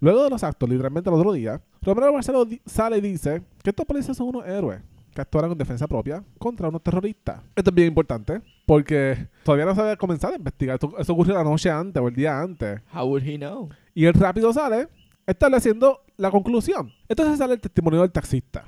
Luego 0.00 0.24
de 0.24 0.30
los 0.30 0.42
actos, 0.42 0.68
literalmente 0.68 1.10
el 1.10 1.16
otro 1.16 1.32
día, 1.32 1.60
Romero 1.82 2.12
Barceló 2.12 2.46
sale 2.64 2.98
y 2.98 3.00
dice 3.02 3.42
que 3.62 3.70
estos 3.70 3.84
policías 3.84 4.16
son 4.16 4.28
unos 4.28 4.46
héroes 4.46 4.80
que 5.14 5.20
actuaron 5.20 5.52
en 5.52 5.58
defensa 5.58 5.86
propia 5.86 6.24
contra 6.38 6.68
unos 6.68 6.82
terroristas. 6.82 7.42
Esto 7.54 7.70
es 7.70 7.74
bien 7.74 7.88
importante 7.88 8.40
porque 8.64 9.28
todavía 9.44 9.66
no 9.66 9.74
se 9.74 9.80
había 9.82 9.96
comenzado 9.96 10.32
a 10.32 10.36
investigar. 10.36 10.74
Esto, 10.74 10.96
eso 10.98 11.12
ocurrió 11.12 11.34
la 11.34 11.44
noche 11.44 11.70
antes 11.70 12.02
o 12.02 12.08
el 12.08 12.14
día 12.14 12.40
antes. 12.40 12.80
How 12.94 13.04
would 13.04 13.22
he 13.22 13.36
know? 13.36 13.68
Y 13.94 14.06
él 14.06 14.14
rápido 14.14 14.52
sale 14.52 14.88
estableciendo 15.26 16.00
la 16.16 16.30
conclusión. 16.30 16.92
Entonces 17.08 17.38
sale 17.38 17.54
el 17.54 17.60
testimonio 17.60 18.00
del 18.00 18.10
taxista 18.10 18.64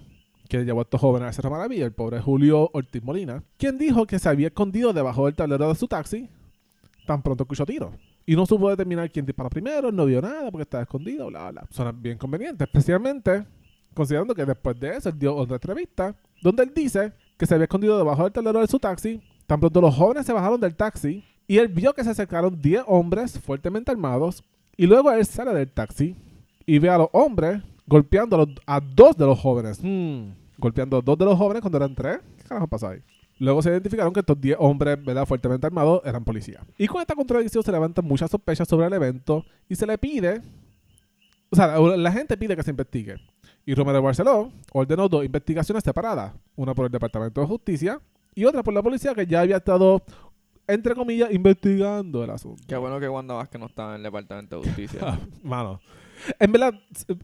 que 0.49 0.65
llevó 0.65 0.81
a 0.81 0.83
estos 0.83 1.01
jóvenes 1.01 1.31
a 1.31 1.33
Cerro 1.33 1.51
Maravilla, 1.51 1.87
el 1.87 1.93
pobre 1.93 2.21
Julio 2.21 2.69
Ortiz 2.75 3.03
Molina, 3.03 3.43
quien 3.57 3.79
dijo 3.79 4.07
que 4.07 4.19
se 4.19 4.29
había 4.29 4.49
escondido 4.49 4.93
debajo 4.93 5.25
del 5.25 5.35
tablero 5.35 5.67
de 5.71 5.75
su 5.77 5.89
taxi 5.89 6.29
tan 7.07 7.23
pronto 7.23 7.45
escuchó 7.45 7.67
tiros. 7.67 7.95
Y 8.27 8.37
no 8.37 8.47
supo 8.47 8.71
determinar 8.71 9.11
quién 9.11 9.27
disparó 9.27 9.51
primero, 9.51 9.91
no 9.91 10.05
vio 10.07 10.21
nada 10.23 10.51
porque 10.51 10.63
estaba 10.63 10.83
escondido, 10.85 11.27
bla, 11.27 11.51
bla. 11.51 11.67
Suena 11.71 11.93
bien 11.93 12.19
conveniente, 12.19 12.65
especialmente 12.65 13.45
considerando 13.95 14.35
que 14.35 14.45
después 14.45 14.79
de 14.79 14.97
eso 14.97 15.09
él 15.09 15.19
dio 15.19 15.35
otra 15.35 15.57
entrevista 15.57 16.15
donde 16.41 16.63
él 16.63 16.73
dice 16.75 17.13
que 17.37 17.47
se 17.47 17.55
había 17.55 17.65
escondido 17.65 17.99
debajo 17.99 18.23
del 18.25 18.33
tablero 18.33 18.61
de 18.61 18.67
su 18.69 18.79
taxi. 18.79 19.21
Tan 19.47 19.59
pronto 19.61 19.81
los 19.81 19.95
jóvenes 19.95 20.25
se 20.25 20.33
bajaron 20.33 20.61
del 20.61 20.75
taxi 20.77 21.25
y 21.47 21.59
él 21.59 21.69
vio 21.69 21.93
que 21.93 22.05
se 22.05 22.11
acercaron 22.11 22.61
10 22.61 22.85
hombres 22.87 23.39
fuertemente 23.41 23.91
armados 23.91 24.45
y 24.77 24.87
luego 24.87 25.11
él 25.13 25.25
sale 25.27 25.53
del 25.53 25.71
taxi 25.71 26.17
y 26.65 26.79
ve 26.79 26.89
a 26.89 26.99
los 26.99 27.09
hombres 27.13 27.61
golpeando 27.87 28.37
a, 28.37 28.39
los- 28.41 28.49
a 28.67 28.81
dos 28.81 29.17
de 29.17 29.27
los 29.27 29.39
jóvenes. 29.39 29.81
Hmm, 29.83 30.31
golpeando 30.59 30.99
a 30.99 31.01
dos 31.03 31.19
de 31.19 31.25
los 31.25 31.37
jóvenes 31.37 31.61
cuando 31.61 31.79
eran 31.79 31.95
tres. 31.95 32.21
¿Qué 32.39 32.45
carajo 32.45 32.69
pasó 32.69 32.89
ahí? 32.89 33.01
Luego 33.39 33.63
se 33.63 33.71
identificaron 33.71 34.13
que 34.13 34.21
estos 34.21 34.41
10 34.41 34.57
hombres 34.61 35.05
¿verdad? 35.05 35.27
fuertemente 35.27 35.67
armados 35.67 36.03
eran 36.05 36.25
policías. 36.25 36.65
Y 36.79 36.87
con 36.87 37.01
esta 37.01 37.15
contradicción 37.15 37.63
se 37.65 37.73
levantan 37.73 38.05
muchas 38.05 38.31
sospechas 38.31 38.69
sobre 38.69 38.87
el 38.87 38.93
evento 38.93 39.45
y 39.69 39.75
se 39.75 39.87
le 39.87 39.99
pide, 39.99 40.43
o 41.51 41.57
sea, 41.57 41.79
la, 41.79 41.97
la 41.97 42.13
gente 42.13 42.37
pide 42.37 42.55
que 42.55 42.63
se 42.63 42.71
investigue. 42.71 43.17
Y 43.65 43.75
Romero 43.75 44.03
Barceló 44.03 44.53
ordenó 44.73 45.09
dos 45.09 45.25
investigaciones 45.25 45.85
separadas, 45.85 46.33
una 46.57 46.75
por 46.75 46.87
el 46.87 46.93
Departamento 46.93 47.41
de 47.41 47.47
Justicia 47.47 48.01
y 48.35 48.45
otra 48.45 48.63
por 48.63 48.75
la 48.75 48.83
policía 48.83 49.15
que 49.15 49.27
ya 49.27 49.41
había 49.41 49.59
estado, 49.59 50.03
entre 50.67 50.95
comillas, 50.95 51.33
investigando 51.33 52.25
el 52.25 52.31
asunto. 52.31 52.63
Qué 52.67 52.77
bueno 52.77 52.99
que 52.99 53.09
Wanda 53.09 53.35
Vázquez 53.35 53.61
no 53.61 53.67
estaba 53.67 53.91
en 53.91 53.97
el 53.97 54.03
Departamento 54.03 54.59
de 54.59 54.67
Justicia. 54.67 55.19
Mano, 55.43 55.81
en 56.39 56.53
verdad 56.53 56.75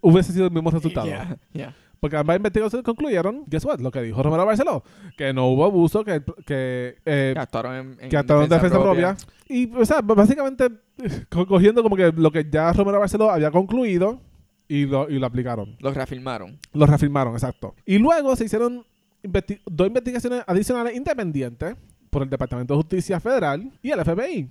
hubiese 0.00 0.32
sido 0.32 0.46
el 0.46 0.52
mismo 0.52 0.70
resultado. 0.70 1.06
Yeah, 1.06 1.36
yeah. 1.52 1.76
Porque 2.00 2.16
ambas 2.16 2.36
investigaciones 2.36 2.84
concluyeron, 2.84 3.44
guess 3.48 3.64
what, 3.64 3.80
lo 3.80 3.90
que 3.90 4.00
dijo 4.02 4.22
Romero 4.22 4.46
Barceló, 4.46 4.84
que 5.16 5.32
no 5.32 5.48
hubo 5.48 5.64
abuso, 5.64 6.04
que, 6.04 6.22
que, 6.46 6.96
eh, 7.04 7.32
Que 7.34 7.40
actuaron 7.40 7.74
en, 7.74 7.96
en 8.00 8.08
que 8.08 8.16
actuaron 8.16 8.44
en 8.44 8.50
defensa 8.50 8.80
propia. 8.80 9.16
Y, 9.48 9.74
o 9.74 9.84
sea, 9.84 10.00
básicamente 10.02 10.68
co- 11.28 11.46
cogiendo 11.46 11.82
como 11.82 11.96
que 11.96 12.12
lo 12.12 12.30
que 12.30 12.46
ya 12.48 12.72
Romero 12.72 13.00
Barceló 13.00 13.30
había 13.30 13.50
concluido 13.50 14.20
y 14.68 14.86
lo, 14.86 15.10
y 15.10 15.18
lo 15.18 15.26
aplicaron. 15.26 15.76
Los 15.80 15.94
reafirmaron. 15.96 16.58
Lo 16.72 16.86
reafirmaron, 16.86 17.32
exacto. 17.32 17.74
Y 17.84 17.98
luego 17.98 18.36
se 18.36 18.44
hicieron 18.44 18.84
investi- 19.24 19.60
dos 19.66 19.88
investigaciones 19.88 20.44
adicionales 20.46 20.94
independientes 20.96 21.74
por 22.10 22.22
el 22.22 22.30
Departamento 22.30 22.74
de 22.74 22.78
Justicia 22.78 23.18
Federal 23.18 23.72
y 23.82 23.90
el 23.90 24.04
FBI. 24.04 24.48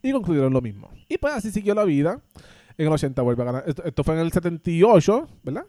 Y 0.00 0.12
concluyeron 0.12 0.52
lo 0.52 0.60
mismo. 0.60 0.90
Y 1.08 1.18
pues 1.18 1.34
así 1.34 1.50
siguió 1.50 1.74
la 1.74 1.82
vida. 1.84 2.20
En 2.76 2.86
el 2.86 2.92
80 2.92 3.22
vuelve 3.22 3.42
a 3.42 3.46
ganar. 3.46 3.64
Esto, 3.66 3.84
esto 3.84 4.04
fue 4.04 4.14
en 4.14 4.20
el 4.20 4.32
78, 4.32 5.28
¿verdad? 5.42 5.64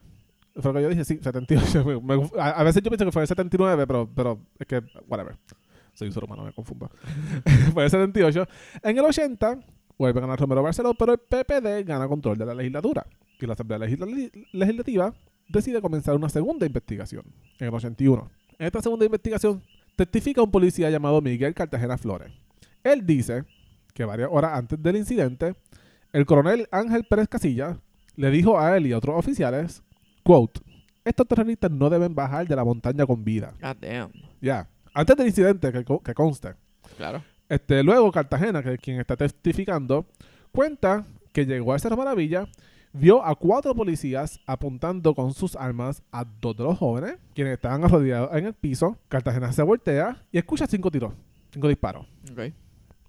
Fue 0.56 0.72
lo 0.72 0.80
que 0.80 0.84
yo 0.84 0.90
dije, 0.90 1.06
sí, 1.06 1.20
78. 1.22 2.02
Me- 2.04 2.30
a, 2.40 2.50
a 2.52 2.64
veces 2.64 2.82
yo 2.82 2.90
pienso 2.90 3.06
que 3.06 3.12
fue 3.12 3.22
el 3.22 3.28
79, 3.28 3.86
pero, 3.88 4.10
pero 4.14 4.40
es 4.60 4.68
que, 4.68 4.82
whatever. 5.08 5.36
Soy 5.94 6.08
un 6.08 6.14
ser 6.14 6.24
humano, 6.24 6.44
me 6.44 6.52
confundo. 6.54 6.90
fue 7.74 7.84
el 7.86 7.90
78. 7.90 8.48
En 8.84 8.98
el 8.98 9.06
80 9.06 9.60
vuelve 9.98 10.20
a 10.20 10.22
ganar 10.22 10.40
Romero 10.40 10.64
Barceló, 10.64 10.94
pero 10.94 11.14
el 11.14 11.20
PPD 11.20 11.86
gana 11.88 12.08
control 12.08 12.38
de 12.38 12.46
la 12.46 12.54
legislatura. 12.56 13.06
Y 13.40 13.46
la 13.46 13.54
Asamblea 13.54 13.80
Legisla- 13.80 14.32
Legislativa 14.54 15.14
decide 15.50 15.82
comenzar 15.82 16.16
una 16.16 16.30
segunda 16.30 16.66
investigación 16.66 17.24
en 17.60 17.68
el 17.68 17.74
81. 17.74 18.30
En 18.58 18.66
esta 18.66 18.82
segunda 18.82 19.06
investigación 19.06 19.62
testifica 19.96 20.42
un 20.42 20.52
policía 20.52 20.90
llamado 20.90 21.22
Miguel 21.22 21.54
Cartagena 21.54 21.98
Flores. 21.98 22.32
Él 22.84 23.06
dice 23.06 23.44
que 23.94 24.06
varias 24.06 24.30
horas 24.32 24.52
antes 24.58 24.82
del 24.82 24.96
incidente, 24.98 25.56
el 26.14 26.26
coronel 26.26 26.68
Ángel 26.72 27.06
Pérez 27.06 27.28
Casilla 27.28 27.78
le 28.16 28.30
dijo 28.30 28.60
a 28.60 28.78
él 28.78 28.88
y 28.88 28.94
a 28.94 28.98
otros 28.98 29.18
oficiales, 29.18 29.84
quote, 30.24 30.62
estos 31.04 31.28
terroristas 31.28 31.72
no 31.72 31.90
deben 31.90 32.16
bajar 32.16 32.48
de 32.48 32.56
la 32.56 32.64
montaña 32.64 33.06
con 33.06 33.24
vida. 33.24 33.54
God 33.62 33.78
damn. 33.80 34.12
Ya, 34.42 34.68
antes 34.94 35.16
del 35.16 35.28
incidente, 35.28 35.72
que, 35.72 35.84
que 35.84 36.14
conste. 36.14 36.56
Claro. 36.98 37.24
Este, 37.48 37.84
luego 37.84 38.12
Cartagena, 38.12 38.64
que 38.64 38.74
es 38.74 38.80
quien 38.80 39.00
está 39.00 39.16
testificando, 39.16 40.06
cuenta 40.52 41.06
que 41.32 41.46
llegó 41.46 41.74
a 41.74 41.80
Cerro 41.80 41.98
Maravilla, 41.98 42.48
vio 42.94 43.24
a 43.24 43.36
cuatro 43.36 43.76
policías 43.76 44.40
apuntando 44.48 45.14
con 45.14 45.34
sus 45.34 45.56
armas 45.56 46.02
a 46.12 46.26
dos 46.42 46.56
de 46.56 46.64
los 46.64 46.78
jóvenes, 46.78 47.18
quienes 47.34 47.54
estaban 47.54 47.84
arrodillados 47.84 48.34
en 48.34 48.46
el 48.46 48.54
piso. 48.54 48.98
Cartagena 49.10 49.52
se 49.52 49.62
voltea 49.62 50.24
y 50.32 50.38
escucha 50.38 50.66
cinco 50.66 50.90
tiros, 50.90 51.14
cinco 51.52 51.68
disparos. 51.68 52.08
Ok. 52.32 52.54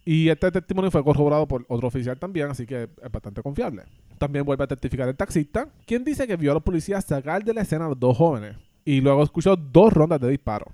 Y 0.08 0.28
este 0.28 0.52
testimonio 0.52 0.88
fue 0.92 1.02
corroborado 1.02 1.48
por 1.48 1.66
otro 1.68 1.88
oficial 1.88 2.16
también, 2.16 2.48
así 2.48 2.64
que 2.64 2.84
es 2.84 3.12
bastante 3.12 3.42
confiable. 3.42 3.82
También 4.18 4.44
vuelve 4.44 4.62
a 4.62 4.68
testificar 4.68 5.08
el 5.08 5.16
taxista, 5.16 5.68
quien 5.84 6.04
dice 6.04 6.28
que 6.28 6.36
vio 6.36 6.52
a 6.52 6.54
los 6.54 6.62
policías 6.62 7.04
sacar 7.04 7.42
de 7.42 7.52
la 7.52 7.62
escena 7.62 7.86
a 7.86 7.88
los 7.88 7.98
dos 7.98 8.16
jóvenes. 8.16 8.56
Y 8.84 9.00
luego 9.00 9.24
escuchó 9.24 9.56
dos 9.56 9.92
rondas 9.92 10.20
de 10.20 10.30
disparos. 10.30 10.72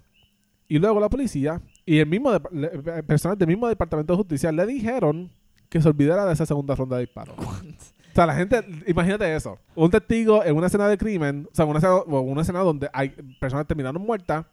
Y 0.68 0.79
luego 0.79 1.01
la 1.01 1.09
policía 1.09 1.62
y 1.87 1.99
el 1.99 2.07
mismo 2.07 2.35
eh, 2.35 3.03
personal 3.07 3.38
del 3.38 3.49
mismo 3.49 3.66
departamento 3.68 4.12
de 4.12 4.18
justicia 4.18 4.53
le 4.53 4.66
dijeron 4.66 5.31
que 5.71 5.81
se 5.81 5.88
olvidara 5.88 6.27
de 6.27 6.35
esa 6.35 6.45
segunda 6.45 6.75
ronda 6.75 6.97
de 6.97 7.07
disparos. 7.07 7.35
O 7.38 8.14
sea, 8.14 8.27
la 8.27 8.35
gente, 8.35 8.62
imagínate 8.87 9.35
eso. 9.35 9.59
Un 9.75 9.90
testigo 9.90 10.45
en 10.45 10.55
una 10.55 10.66
escena 10.66 10.87
de 10.88 10.99
crimen, 10.99 11.49
o 11.51 11.55
sea, 11.55 11.64
una 11.64 11.79
escena, 11.79 12.03
una 12.03 12.42
escena 12.42 12.59
donde 12.61 12.90
hay 12.92 13.09
personas 13.40 13.66
terminaron 13.66 14.03
muertas 14.03 14.45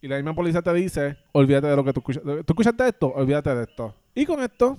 y 0.00 0.08
la 0.08 0.16
misma 0.16 0.34
policía 0.34 0.62
te 0.62 0.72
dice, 0.74 1.16
olvídate 1.32 1.66
de 1.66 1.76
lo 1.76 1.84
que 1.84 1.92
tú 1.92 2.00
escuchas. 2.00 2.22
¿Tú 2.22 2.52
escuchaste 2.52 2.88
esto? 2.88 3.08
Olvídate 3.08 3.54
de 3.54 3.62
esto. 3.64 3.94
Y 4.14 4.26
con 4.26 4.40
esto 4.40 4.78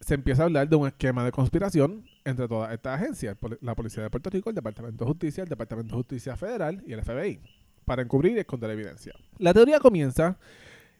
se 0.00 0.14
empieza 0.14 0.42
a 0.42 0.46
hablar 0.46 0.68
de 0.68 0.76
un 0.76 0.86
esquema 0.86 1.24
de 1.24 1.32
conspiración 1.32 2.04
entre 2.24 2.48
todas 2.48 2.72
estas 2.72 3.00
agencias. 3.00 3.36
La 3.60 3.74
Policía 3.74 4.02
de 4.02 4.10
Puerto 4.10 4.30
Rico, 4.30 4.48
el 4.50 4.56
Departamento 4.56 5.04
de 5.04 5.08
Justicia, 5.10 5.42
el 5.42 5.48
Departamento 5.48 5.94
de 5.94 5.96
Justicia 5.98 6.36
Federal 6.36 6.82
y 6.86 6.92
el 6.92 7.02
FBI. 7.02 7.40
Para 7.84 8.02
encubrir 8.02 8.36
y 8.36 8.40
esconder 8.40 8.70
evidencia. 8.70 9.14
La 9.38 9.52
teoría 9.52 9.80
comienza, 9.80 10.38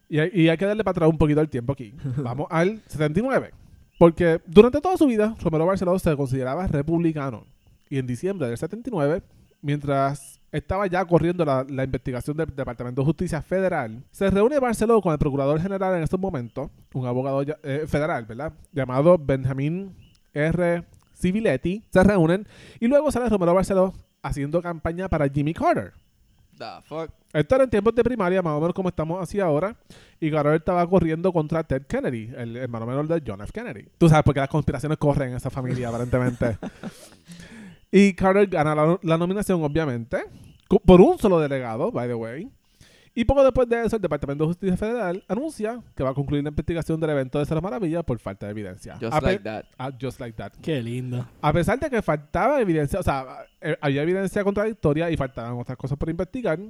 y 0.08 0.18
hay, 0.18 0.30
y 0.32 0.48
hay 0.48 0.56
que 0.56 0.66
darle 0.66 0.82
para 0.82 0.92
atrás 0.92 1.08
un 1.08 1.18
poquito 1.18 1.40
el 1.40 1.48
tiempo 1.48 1.72
aquí. 1.72 1.94
Vamos 2.16 2.46
al 2.50 2.82
79. 2.88 3.52
Porque 3.98 4.40
durante 4.46 4.80
toda 4.80 4.96
su 4.96 5.06
vida, 5.06 5.36
Romero 5.42 5.66
Barceló 5.66 5.98
se 5.98 6.16
consideraba 6.16 6.66
republicano. 6.66 7.46
Y 7.88 7.98
en 7.98 8.06
diciembre 8.06 8.48
del 8.48 8.56
79, 8.56 9.22
mientras 9.60 10.39
estaba 10.52 10.86
ya 10.86 11.04
corriendo 11.04 11.44
la, 11.44 11.64
la 11.68 11.84
investigación 11.84 12.36
del 12.36 12.54
Departamento 12.54 13.00
de 13.02 13.06
Justicia 13.06 13.40
Federal, 13.42 14.02
se 14.10 14.30
reúne 14.30 14.58
Barceló 14.58 15.00
con 15.00 15.12
el 15.12 15.18
Procurador 15.18 15.60
General 15.60 15.94
en 15.96 16.02
estos 16.02 16.18
momentos, 16.18 16.70
un 16.94 17.06
abogado 17.06 17.42
ya- 17.42 17.58
eh, 17.62 17.84
federal, 17.86 18.24
¿verdad? 18.26 18.52
Llamado 18.72 19.16
Benjamín 19.18 19.94
R. 20.34 20.84
Civiletti. 21.14 21.84
Se 21.90 22.02
reúnen 22.02 22.46
y 22.80 22.86
luego 22.88 23.10
sale 23.12 23.28
Romero 23.28 23.54
Barceló 23.54 23.92
haciendo 24.22 24.60
campaña 24.62 25.08
para 25.08 25.28
Jimmy 25.28 25.52
Carter. 25.54 25.92
The 26.58 26.64
fuck. 26.84 27.10
Esto 27.32 27.54
era 27.54 27.64
en 27.64 27.70
tiempos 27.70 27.94
de 27.94 28.02
primaria, 28.04 28.42
más 28.42 28.52
o 28.54 28.60
menos 28.60 28.74
como 28.74 28.88
estamos 28.90 29.22
así 29.22 29.38
ahora. 29.40 29.76
Y 30.18 30.30
Carter 30.30 30.54
estaba 30.54 30.86
corriendo 30.88 31.32
contra 31.32 31.62
Ted 31.62 31.82
Kennedy, 31.86 32.30
el 32.36 32.56
hermano 32.56 32.84
menor 32.86 33.06
de 33.06 33.22
John 33.26 33.40
F. 33.40 33.52
Kennedy. 33.52 33.86
Tú 33.98 34.08
sabes 34.08 34.24
por 34.24 34.34
qué 34.34 34.40
las 34.40 34.48
conspiraciones 34.48 34.98
corren 34.98 35.30
en 35.30 35.36
esa 35.36 35.48
familia, 35.48 35.88
aparentemente. 35.88 36.58
y 37.92 38.12
Carter 38.14 38.46
gana 38.46 38.74
la, 38.74 38.98
la 39.02 39.18
nominación, 39.18 39.62
obviamente, 39.62 40.24
por 40.84 41.00
un 41.00 41.18
solo 41.18 41.40
delegado, 41.40 41.90
by 41.90 42.08
the 42.08 42.14
way. 42.14 42.50
Y 43.12 43.24
poco 43.24 43.42
después 43.42 43.68
de 43.68 43.84
eso, 43.84 43.96
el 43.96 44.02
Departamento 44.02 44.44
de 44.44 44.48
Justicia 44.48 44.76
Federal 44.76 45.24
anuncia 45.26 45.82
que 45.96 46.04
va 46.04 46.10
a 46.10 46.14
concluir 46.14 46.44
la 46.44 46.50
investigación 46.50 47.00
del 47.00 47.10
evento 47.10 47.40
de 47.40 47.44
Cerro 47.44 47.60
Maravilla 47.60 48.04
por 48.04 48.18
falta 48.20 48.46
de 48.46 48.52
evidencia. 48.52 48.96
Just 49.00 49.12
A 49.12 49.20
like 49.20 49.42
that. 49.42 49.64
ah, 49.78 49.90
just 50.00 50.20
like 50.20 50.36
that. 50.36 50.52
Qué 50.62 50.80
lindo. 50.80 51.26
A 51.42 51.52
pesar 51.52 51.80
de 51.80 51.90
que 51.90 52.00
faltaba 52.02 52.60
evidencia, 52.60 53.00
o 53.00 53.02
sea, 53.02 53.26
eh, 53.60 53.76
había 53.80 54.02
evidencia 54.02 54.44
contradictoria 54.44 55.10
y 55.10 55.16
faltaban 55.16 55.58
otras 55.58 55.76
cosas 55.76 55.98
por 55.98 56.08
investigar, 56.08 56.60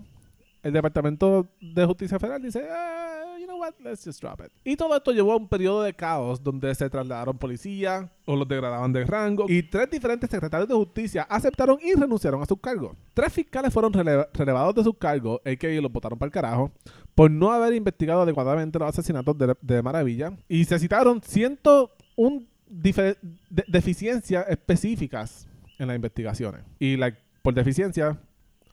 el 0.63 0.73
Departamento 0.73 1.49
de 1.61 1.85
Justicia 1.87 2.19
Federal 2.19 2.43
dice, 2.43 2.63
"Ah, 2.71 3.37
you 3.39 3.47
know 3.47 3.59
what, 3.59 3.73
let's 3.83 4.05
just 4.05 4.21
drop 4.23 4.41
it. 4.41 4.53
Y 4.65 4.77
todo 4.77 4.95
esto 4.95 5.13
llevó 5.13 5.33
a 5.33 5.37
un 5.37 5.49
periodo 5.49 5.83
de 5.83 5.95
caos 5.95 6.43
donde 6.43 6.75
se 6.75 6.89
trasladaron 6.91 7.39
policías 7.39 8.07
o 8.27 8.37
los 8.37 8.47
degradaban 8.47 8.93
de 8.93 9.05
rango 9.05 9.47
y 9.49 9.63
tres 9.63 9.91
diferentes 9.91 10.29
secretarios 10.31 10.69
de 10.69 10.75
justicia 10.75 11.23
aceptaron 11.23 11.79
y 11.83 11.95
renunciaron 11.95 12.43
a 12.43 12.47
sus 12.47 12.59
cargos. 12.61 12.97
Tres 13.15 13.33
fiscales 13.33 13.73
fueron 13.73 13.93
rele- 13.93 14.29
relevados 14.35 14.75
de 14.75 14.85
sus 14.85 14.97
cargos, 14.99 15.41
a.k.a. 15.45 15.81
los 15.81 15.91
votaron 15.91 16.19
para 16.19 16.27
el 16.29 16.33
carajo, 16.33 16.71
por 17.15 17.31
no 17.31 17.51
haber 17.53 17.75
investigado 17.75 18.23
adecuadamente 18.23 18.79
los 18.79 18.89
asesinatos 18.89 19.37
de, 19.39 19.55
de 19.61 19.83
Maravilla 19.83 20.33
y 20.49 20.65
se 20.65 20.79
citaron 20.79 21.21
101 21.23 22.43
dife- 22.71 23.17
de- 23.49 23.65
deficiencias 23.69 24.47
específicas 24.49 25.49
en 25.79 25.89
las 25.89 25.97
investigaciones. 25.97 26.63
Y 26.79 26.97
like, 26.97 27.19
por 27.43 27.55
deficiencia, 27.55 28.19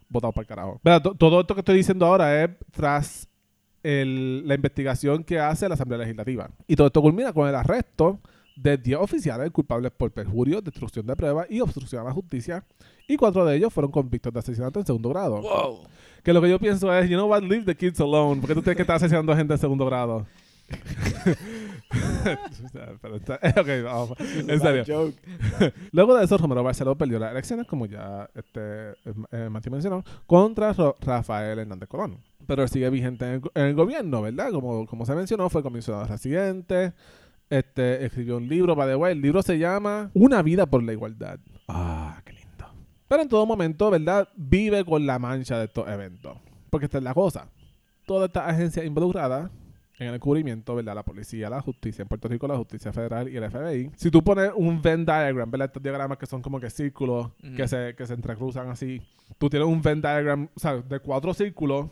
votado 0.10 0.32
para 0.34 0.44
el 0.44 0.48
carajo. 0.48 0.82
Todo 1.18 1.42
esto 1.42 1.54
que 1.54 1.62
estoy 1.62 1.78
diciendo 1.78 2.06
ahora 2.06 2.44
es 2.44 2.50
tras 2.72 3.28
el- 3.84 4.48
la 4.48 4.56
investigación 4.56 5.24
que 5.24 5.40
hace 5.40 5.68
la 5.68 5.76
Asamblea 5.76 6.00
Legislativa. 6.00 6.50
Y 6.68 6.76
todo 6.76 6.88
esto 6.88 7.02
culmina 7.02 7.32
con 7.34 7.48
el 7.48 7.56
arresto 7.56 8.20
de 8.56 8.78
10 8.78 8.98
oficiales 9.00 9.52
culpables 9.52 9.92
por 9.96 10.12
perjurio, 10.12 10.62
destrucción 10.62 11.06
de 11.06 11.16
pruebas 11.16 11.46
y 11.50 11.60
obstrucción 11.62 12.02
a 12.02 12.06
la 12.06 12.12
justicia. 12.14 12.64
Y 13.08 13.16
cuatro 13.16 13.46
de 13.46 13.56
ellos 13.56 13.72
fueron 13.72 13.92
convictos 13.92 14.34
de 14.34 14.40
asesinato 14.40 14.80
en 14.80 14.86
segundo 14.86 15.10
grado. 15.10 15.42
Wow. 15.42 15.82
Que 16.24 16.34
lo 16.34 16.42
que 16.42 16.50
yo 16.50 16.60
pienso 16.60 16.92
es, 16.94 17.08
you 17.10 17.16
know 17.16 17.30
what, 17.30 17.44
leave 17.44 17.64
the 17.66 17.76
kids 17.76 18.00
alone. 18.02 18.42
Porque 18.42 18.56
tú 18.56 18.62
tienes 18.62 18.76
que 18.76 18.82
estar 18.82 18.96
asesinando 18.98 19.32
a 19.32 19.38
gente 19.38 19.54
en 19.54 19.60
segundo 19.60 19.86
grado. 19.86 20.26
Pero 23.02 23.16
está- 23.16 23.40
ok, 23.62 23.68
vamos, 23.84 24.14
en 24.20 24.60
serio. 24.60 24.84
Joke. 24.88 25.74
Luego 25.92 26.16
de 26.16 26.26
eso, 26.26 26.38
Romero 26.38 26.64
Barceló 26.64 26.98
perdió 26.98 27.20
las 27.20 27.32
elecciones, 27.32 27.66
como 27.68 27.86
ya 27.86 28.30
este, 28.36 28.92
eh, 29.32 29.50
Mati 29.50 29.70
mencionó, 29.70 30.04
contra 30.26 30.74
Rafael 31.02 31.60
Hernández 31.60 31.90
Colón. 31.90 32.20
Pero 32.46 32.68
sigue 32.68 32.90
vigente 32.90 33.26
en 33.26 33.32
el, 33.34 33.42
en 33.56 33.66
el 33.68 33.76
gobierno, 33.76 34.22
¿verdad? 34.22 34.52
Como, 34.52 34.86
como 34.86 35.06
se 35.06 35.16
mencionó, 35.16 35.50
fue 35.50 35.64
comisionado 35.64 36.06
residente, 36.06 36.94
este, 37.50 38.06
escribió 38.06 38.38
un 38.38 38.48
libro, 38.48 38.76
by 38.76 38.88
the 38.98 39.12
el 39.12 39.22
libro 39.22 39.42
se 39.42 39.58
llama 39.58 40.12
Una 40.14 40.42
vida 40.42 40.66
por 40.66 40.84
la 40.84 40.94
igualdad. 40.94 41.40
Ah, 41.68 42.22
qué 42.26 42.34
lindo. 42.34 42.66
Pero 43.08 43.22
en 43.22 43.30
todo 43.30 43.46
momento, 43.46 43.90
¿verdad? 43.90 44.28
Vive 44.36 44.84
con 44.84 45.06
la 45.06 45.20
mancha 45.20 45.58
de 45.58 45.66
estos 45.66 45.88
eventos. 45.88 46.38
Porque 46.70 46.86
esta 46.86 46.98
es 46.98 47.04
la 47.04 47.14
cosa. 47.14 47.48
Todas 48.06 48.28
estas 48.28 48.50
agencias 48.50 48.86
involucradas 48.86 49.50
en 50.00 50.14
el 50.14 50.20
cubrimiento, 50.20 50.76
¿verdad? 50.76 50.96
La 50.96 51.04
policía, 51.04 51.50
la 51.50 51.62
justicia, 51.62 52.04
en 52.04 52.08
Puerto 52.08 52.28
Rico 52.28 52.48
la 52.48 52.58
justicia 52.58 52.94
federal 52.94 53.30
y 53.30 53.38
el 53.38 53.50
FBI. 53.50 53.92
Si 53.96 54.12
tú 54.12 54.24
pones 54.24 54.52
un 54.56 54.82
Venn 54.82 55.06
diagram, 55.06 55.50
¿verdad? 55.50 55.68
Estos 55.68 55.82
diagramas 55.84 56.18
que 56.18 56.26
son 56.26 56.42
como 56.42 56.60
que 56.60 56.70
círculos 56.70 57.32
que, 57.56 57.68
se, 57.68 57.96
que 57.96 58.06
se 58.06 58.14
entrecruzan 58.14 58.70
así. 58.70 59.02
Tú 59.38 59.50
tienes 59.50 59.68
un 59.68 59.82
Venn 59.82 60.02
diagram, 60.02 60.50
o 60.56 60.60
sea, 60.60 60.78
de 60.78 61.00
cuatro 61.00 61.34
círculos 61.34 61.88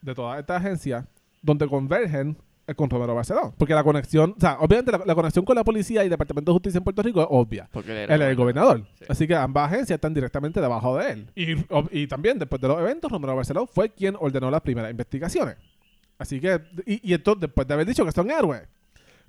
de 0.00 0.14
todas 0.14 0.38
estas 0.38 0.58
agencias 0.58 1.04
donde 1.42 1.66
convergen 1.66 2.36
con 2.76 2.88
Romero 2.88 3.14
Barceló. 3.14 3.52
Porque 3.58 3.74
la 3.74 3.82
conexión, 3.82 4.34
o 4.36 4.40
sea, 4.40 4.58
obviamente 4.60 4.92
la, 4.92 5.02
la 5.04 5.14
conexión 5.14 5.44
con 5.44 5.56
la 5.56 5.64
policía 5.64 6.02
y 6.02 6.04
el 6.04 6.10
Departamento 6.10 6.52
de 6.52 6.54
Justicia 6.54 6.78
en 6.78 6.84
Puerto 6.84 7.02
Rico 7.02 7.20
es 7.20 7.26
obvia. 7.28 7.68
Porque 7.72 7.90
él 7.90 7.98
Él 7.98 8.10
era 8.10 8.26
es 8.26 8.30
el 8.30 8.36
gobernador. 8.36 8.84
Sí. 8.98 9.04
Así 9.08 9.26
que 9.26 9.34
ambas 9.34 9.72
agencias 9.72 9.96
están 9.96 10.14
directamente 10.14 10.60
debajo 10.60 10.96
de 10.96 11.10
él. 11.10 11.26
Y, 11.34 11.56
y 11.90 12.06
también, 12.06 12.38
después 12.38 12.60
de 12.60 12.68
los 12.68 12.78
eventos, 12.78 13.10
Romero 13.10 13.34
Barceló 13.34 13.66
fue 13.66 13.90
quien 13.90 14.14
ordenó 14.18 14.50
las 14.50 14.60
primeras 14.60 14.90
investigaciones. 14.90 15.56
Así 16.20 16.38
que, 16.38 16.60
y, 16.84 17.10
y 17.10 17.14
entonces, 17.14 17.40
después 17.40 17.66
de 17.66 17.72
haber 17.74 17.86
dicho 17.86 18.04
que 18.04 18.12
son 18.12 18.30
héroes. 18.30 18.68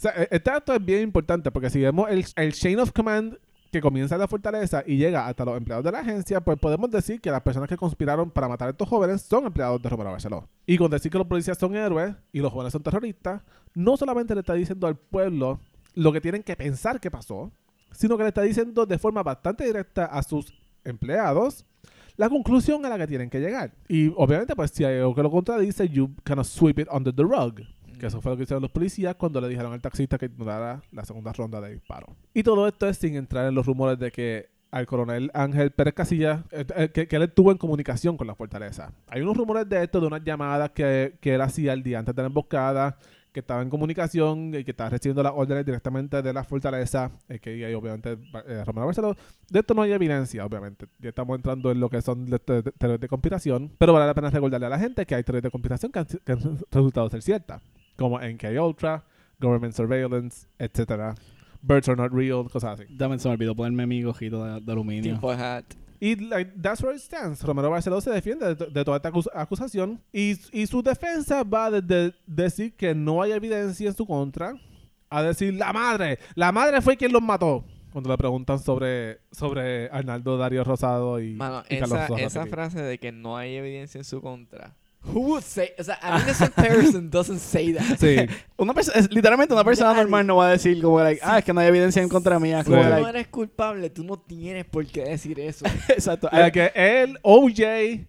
E- 0.03 0.27
este 0.29 0.51
acto 0.51 0.73
es 0.73 0.83
bien 0.83 1.01
importante 1.01 1.49
porque 1.51 1.69
si 1.69 1.79
vemos 1.79 2.09
el, 2.09 2.25
el 2.35 2.51
chain 2.53 2.77
of 2.79 2.91
command 2.91 3.37
que 3.71 3.79
comienza 3.79 4.15
en 4.15 4.19
la 4.19 4.27
fortaleza 4.27 4.83
y 4.85 4.97
llega 4.97 5.25
hasta 5.25 5.45
los 5.45 5.55
empleados 5.55 5.85
de 5.85 5.93
la 5.93 5.99
agencia, 5.99 6.41
pues 6.41 6.59
podemos 6.59 6.91
decir 6.91 7.21
que 7.21 7.31
las 7.31 7.41
personas 7.41 7.69
que 7.69 7.77
conspiraron 7.77 8.29
para 8.29 8.49
matar 8.49 8.67
a 8.67 8.71
estos 8.71 8.89
jóvenes 8.89 9.21
son 9.21 9.45
empleados 9.45 9.81
de 9.81 9.87
Romero 9.87 10.11
Barceló. 10.11 10.49
Y 10.65 10.77
con 10.77 10.91
decir 10.91 11.09
que 11.09 11.17
los 11.17 11.27
policías 11.27 11.57
son 11.57 11.77
héroes 11.77 12.13
y 12.33 12.41
los 12.41 12.51
jóvenes 12.51 12.73
son 12.73 12.83
terroristas, 12.83 13.41
no 13.73 13.95
solamente 13.95 14.33
le 14.33 14.41
está 14.41 14.53
diciendo 14.53 14.87
al 14.87 14.97
pueblo 14.97 15.61
lo 15.93 16.11
que 16.11 16.19
tienen 16.19 16.43
que 16.43 16.57
pensar 16.57 16.99
que 16.99 17.09
pasó, 17.09 17.53
sino 17.93 18.17
que 18.17 18.23
le 18.23 18.29
está 18.29 18.41
diciendo 18.41 18.85
de 18.85 18.99
forma 18.99 19.23
bastante 19.23 19.63
directa 19.63 20.03
a 20.05 20.21
sus 20.23 20.53
empleados 20.83 21.65
la 22.21 22.29
conclusión 22.29 22.85
a 22.85 22.89
la 22.89 22.99
que 22.99 23.07
tienen 23.07 23.31
que 23.31 23.39
llegar. 23.39 23.71
Y 23.87 24.09
obviamente, 24.15 24.55
pues 24.55 24.69
si 24.69 24.83
hay 24.83 24.99
algo 24.99 25.15
que 25.15 25.23
lo 25.23 25.31
contradice, 25.31 25.89
you 25.89 26.13
kind 26.23 26.37
of 26.37 26.45
sweep 26.45 26.77
it 26.77 26.87
under 26.91 27.11
the 27.11 27.23
rug. 27.23 27.61
Que 27.99 28.05
eso 28.05 28.21
fue 28.21 28.31
lo 28.31 28.37
que 28.37 28.43
hicieron 28.43 28.61
los 28.61 28.69
policías 28.69 29.15
cuando 29.15 29.41
le 29.41 29.47
dijeron 29.47 29.73
al 29.73 29.81
taxista 29.81 30.19
que 30.19 30.27
ignorara 30.27 30.83
la 30.91 31.03
segunda 31.03 31.33
ronda 31.33 31.59
de 31.59 31.71
disparo. 31.71 32.15
Y 32.31 32.43
todo 32.43 32.67
esto 32.67 32.87
es 32.87 32.97
sin 32.97 33.15
entrar 33.15 33.47
en 33.47 33.55
los 33.55 33.65
rumores 33.65 33.97
de 33.97 34.11
que 34.11 34.49
al 34.69 34.85
coronel 34.85 35.31
Ángel 35.33 35.71
Pérez 35.71 35.95
Casillas, 35.95 36.41
eh, 36.51 36.63
eh, 36.75 36.89
que, 36.93 37.07
que 37.07 37.15
él 37.15 37.23
estuvo 37.23 37.51
en 37.51 37.57
comunicación 37.57 38.17
con 38.17 38.27
la 38.27 38.35
fortaleza. 38.35 38.93
Hay 39.07 39.21
unos 39.23 39.35
rumores 39.35 39.67
de 39.67 39.83
esto, 39.83 39.99
de 39.99 40.05
unas 40.05 40.23
llamadas 40.23 40.69
que, 40.69 41.17
que 41.21 41.33
él 41.33 41.41
hacía 41.41 41.73
el 41.73 41.81
día 41.81 41.97
antes 41.97 42.13
de 42.15 42.21
la 42.21 42.27
emboscada, 42.27 42.99
que 43.31 43.39
estaba 43.39 43.61
en 43.61 43.69
comunicación 43.69 44.53
y 44.53 44.63
que 44.63 44.71
estaba 44.71 44.89
recibiendo 44.89 45.23
las 45.23 45.33
órdenes 45.35 45.65
directamente 45.65 46.21
de 46.21 46.33
la 46.33 46.43
fortaleza, 46.43 47.11
eh, 47.29 47.39
que 47.39 47.65
ahí 47.65 47.73
obviamente 47.73 48.17
eh, 48.47 48.63
Romero 48.65 48.87
Barceló. 48.87 49.15
De 49.49 49.59
esto 49.59 49.73
no 49.73 49.81
hay 49.81 49.93
evidencia, 49.93 50.45
obviamente. 50.45 50.87
Ya 50.99 51.09
estamos 51.09 51.35
entrando 51.37 51.71
en 51.71 51.79
lo 51.79 51.89
que 51.89 52.01
son 52.01 52.25
teorías 52.25 52.99
de 52.99 53.07
conspiración, 53.07 53.71
pero 53.77 53.93
vale 53.93 54.05
la 54.05 54.13
pena 54.13 54.29
recordarle 54.29 54.67
a 54.67 54.69
la 54.69 54.79
gente 54.79 55.05
que 55.05 55.15
hay 55.15 55.23
teorías 55.23 55.43
de 55.43 55.51
conspiración 55.51 55.91
que 55.91 55.99
han, 55.99 56.05
que 56.05 56.31
han 56.31 56.39
resultado 56.71 57.09
ser 57.09 57.21
ciertas, 57.21 57.61
como 57.95 58.19
NK 58.19 58.43
Ultra, 58.61 59.03
Government 59.39 59.73
Surveillance, 59.73 60.47
etcétera. 60.59 61.15
Birds 61.61 61.87
are 61.87 61.95
not 61.95 62.11
real, 62.11 62.49
cosas 62.49 62.79
así. 62.79 62.85
Dame, 62.89 63.19
se 63.19 63.27
me 63.27 63.35
olvidó 63.35 63.55
ponerme 63.55 63.85
mi 63.85 64.01
gojito 64.01 64.43
de, 64.43 64.59
de 64.59 64.71
aluminio. 64.71 65.13
Tipo 65.15 65.31
hat. 65.31 65.65
Y 66.03 66.15
like, 66.15 66.51
that's 66.59 66.81
where 66.81 66.95
it 66.95 67.01
stands. 67.01 67.43
Romero 67.43 67.69
Barceló 67.69 68.01
se 68.01 68.09
defiende 68.09 68.55
de, 68.55 68.65
de 68.65 68.83
toda 68.83 68.97
esta 68.97 69.09
acus- 69.11 69.29
acusación 69.35 70.01
y, 70.11 70.35
y 70.51 70.65
su 70.65 70.81
defensa 70.81 71.43
va 71.43 71.69
desde 71.69 72.15
decir 72.25 72.73
que 72.75 72.95
no 72.95 73.21
hay 73.21 73.33
evidencia 73.33 73.87
en 73.87 73.93
su 73.95 74.07
contra 74.07 74.55
a 75.11 75.21
decir 75.21 75.53
la 75.53 75.71
madre, 75.71 76.17
la 76.33 76.51
madre 76.51 76.81
fue 76.81 76.97
quien 76.97 77.11
los 77.13 77.21
mató. 77.21 77.63
Cuando 77.91 78.09
le 78.09 78.17
preguntan 78.17 78.57
sobre, 78.57 79.19
sobre 79.31 79.89
Arnaldo 79.89 80.37
Darío 80.37 80.63
Rosado 80.63 81.19
y, 81.19 81.33
Mano, 81.35 81.61
y 81.69 81.77
Carlos 81.77 81.99
esa, 81.99 82.07
Sosa 82.07 82.21
esa 82.23 82.39
Piqué. 82.45 82.51
frase 82.51 82.81
de 82.81 82.97
que 82.97 83.11
no 83.11 83.37
hay 83.37 83.55
evidencia 83.57 83.97
en 83.99 84.05
su 84.05 84.21
contra. 84.21 84.73
Who 85.03 85.19
would 85.21 85.43
say? 85.43 85.71
O 85.79 85.83
sea, 85.83 85.97
an 86.01 86.21
innocent 86.21 86.53
person 86.53 87.09
doesn't 87.09 87.39
say 87.39 87.73
that. 87.73 87.97
Sí, 87.97 88.17
Una 88.57 88.73
perso- 88.73 88.91
es, 88.93 89.11
literalmente 89.11 89.53
una 89.53 89.63
persona 89.63 89.89
Nadie. 89.89 90.03
normal 90.03 90.27
no 90.27 90.35
va 90.35 90.47
a 90.47 90.51
decir 90.51 90.79
como 90.81 90.99
like, 91.01 91.19
ah, 91.23 91.39
es 91.39 91.45
que 91.45 91.51
no 91.53 91.59
hay 91.59 91.67
evidencia 91.69 92.01
en 92.03 92.07
contra 92.09 92.39
mía. 92.39 92.63
Si 92.63 92.69
Como 92.69 92.81
Sí. 92.81 92.87
tú 92.87 92.89
like, 92.91 93.01
no 93.03 93.09
eres 93.09 93.27
culpable, 93.27 93.89
tú 93.89 94.03
no 94.03 94.17
tienes 94.19 94.65
por 94.65 94.85
qué 94.85 95.03
decir 95.05 95.39
eso. 95.39 95.65
exacto. 95.89 96.29
la 96.31 96.51
que 96.51 96.71
él, 96.75 97.17
OJ, 97.23 98.05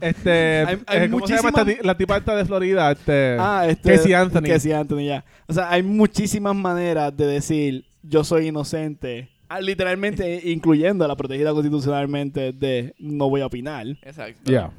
este, 0.00 0.64
Hay- 0.66 0.78
hay 0.86 1.02
eh, 1.04 1.10
¿cómo 1.10 1.26
se 1.26 1.34
llama 1.36 1.48
esta 1.50 1.64
muchísimas- 1.64 1.84
la 1.86 1.96
tipa 1.96 2.16
esta 2.16 2.36
de 2.36 2.44
Florida? 2.44 2.90
Este, 2.92 3.36
Ah, 3.38 3.66
este, 3.68 3.94
Casey 3.96 4.12
Anthony. 4.12 4.42
Casey 4.42 4.72
Anthony, 4.72 5.04
ya. 5.06 5.24
O 5.46 5.52
sea, 5.52 5.70
hay 5.70 5.82
muchísimas 5.82 6.54
maneras 6.56 7.16
de 7.16 7.26
decir 7.26 7.84
yo 8.02 8.24
soy 8.24 8.48
inocente. 8.48 9.28
Ah, 9.48 9.60
Literalmente 9.60 10.40
incluyendo 10.50 11.04
a 11.04 11.08
la 11.08 11.14
protegida 11.16 11.52
constitucionalmente 11.52 12.52
de 12.52 12.94
no 12.98 13.28
voy 13.30 13.40
a 13.42 13.46
opinar. 13.46 13.86
Exacto. 14.02 14.50
Yeah. 14.50 14.72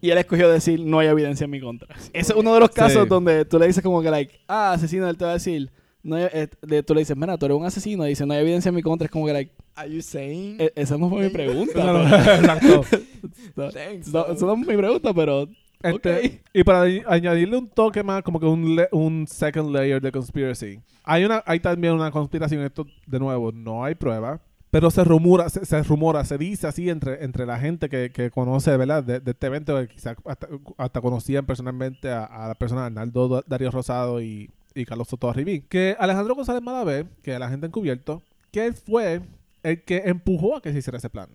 Y 0.00 0.10
él 0.10 0.18
escogió 0.18 0.48
decir 0.50 0.80
no 0.84 0.98
hay 0.98 1.08
evidencia 1.08 1.44
en 1.44 1.50
mi 1.50 1.60
contra. 1.60 1.94
Ese 2.12 2.32
es 2.32 2.38
uno 2.38 2.54
de 2.54 2.60
los 2.60 2.70
casos 2.70 3.02
Sí. 3.02 3.08
donde 3.08 3.44
tú 3.44 3.58
le 3.58 3.66
dices 3.66 3.82
como 3.82 4.00
que 4.02 4.10
like, 4.10 4.40
ah, 4.48 4.72
asesino, 4.72 5.08
él 5.08 5.16
te 5.16 5.24
va 5.24 5.32
a 5.32 5.34
decir, 5.34 5.70
no 6.02 6.16
hay- 6.16 6.28
eh, 6.32 6.82
tú 6.82 6.94
le 6.94 7.00
dices, 7.00 7.16
mira, 7.16 7.36
tú 7.36 7.44
eres 7.46 7.58
un 7.58 7.64
asesino, 7.66 8.06
y 8.06 8.10
dice 8.10 8.24
no 8.24 8.32
hay 8.34 8.40
evidencia 8.40 8.70
en 8.70 8.74
mi 8.76 8.82
contra, 8.82 9.04
es 9.06 9.10
como 9.10 9.26
que 9.26 9.32
like, 9.32 9.52
Are 9.76 9.90
you 9.90 10.02
saying? 10.02 10.56
"E- 10.58 10.72
esa 10.74 10.98
no 10.98 11.08
fue 11.08 11.22
mi 11.24 11.30
pregunta. 11.30 11.84
No, 11.84 12.02
exacto. 12.04 12.84
no, 13.56 13.70
Thanks, 13.70 14.08
no, 14.12 14.26
esa 14.26 14.46
no 14.46 14.52
es 14.54 14.58
mi 14.66 14.76
pregunta, 14.76 15.12
pero 15.14 15.48
Este, 15.82 16.16
Ok. 16.18 16.32
Y 16.52 16.62
para 16.64 16.84
añ- 16.86 17.04
añadirle 17.06 17.56
un 17.56 17.68
toque 17.68 18.02
más, 18.02 18.22
como 18.22 18.38
que 18.38 18.44
un, 18.46 18.76
le- 18.76 18.88
un 18.92 19.26
second 19.26 19.74
layer 19.74 20.00
de 20.02 20.12
conspiracy. 20.12 20.80
Hay 21.04 21.24
una 21.24 21.42
hay 21.46 21.58
también 21.60 21.94
una 21.94 22.10
conspiración, 22.10 22.62
esto 22.62 22.86
de 23.06 23.18
nuevo, 23.18 23.50
no 23.52 23.82
hay 23.84 23.94
prueba, 23.94 24.40
pero 24.70 24.90
se 24.90 25.02
rumora, 25.04 25.48
se, 25.48 25.82
rumora, 25.82 26.24
se 26.24 26.38
dice 26.38 26.66
así 26.66 26.88
entre, 26.88 27.24
entre 27.24 27.44
la 27.44 27.58
gente 27.58 27.88
que, 27.88 28.10
que 28.10 28.30
conoce, 28.30 28.76
¿verdad? 28.76 29.02
De, 29.02 29.20
de 29.20 29.32
este 29.32 29.46
evento, 29.48 29.76
que 29.80 29.88
quizás 29.88 30.16
hasta, 30.78 31.00
conocían 31.00 31.44
personalmente 31.44 32.10
a, 32.10 32.24
a 32.24 32.48
la 32.48 32.54
persona 32.54 32.86
Arnaldo 32.86 33.42
Darío 33.46 33.70
Rosado 33.70 34.20
y, 34.20 34.50
y 34.74 34.84
Carlos 34.84 35.08
Soto 35.08 35.28
Arribí, 35.28 35.62
que 35.62 35.96
Alejandro 35.98 36.34
González 36.34 36.62
Malavé, 36.62 37.06
que 37.22 37.38
la 37.38 37.48
gente 37.48 37.66
encubierto, 37.66 38.22
que 38.52 38.66
él 38.66 38.74
fue 38.74 39.22
el 39.62 39.82
que 39.82 40.02
empujó 40.06 40.56
a 40.56 40.62
que 40.62 40.72
se 40.72 40.78
hiciera 40.78 40.98
ese 40.98 41.10
plan. 41.10 41.28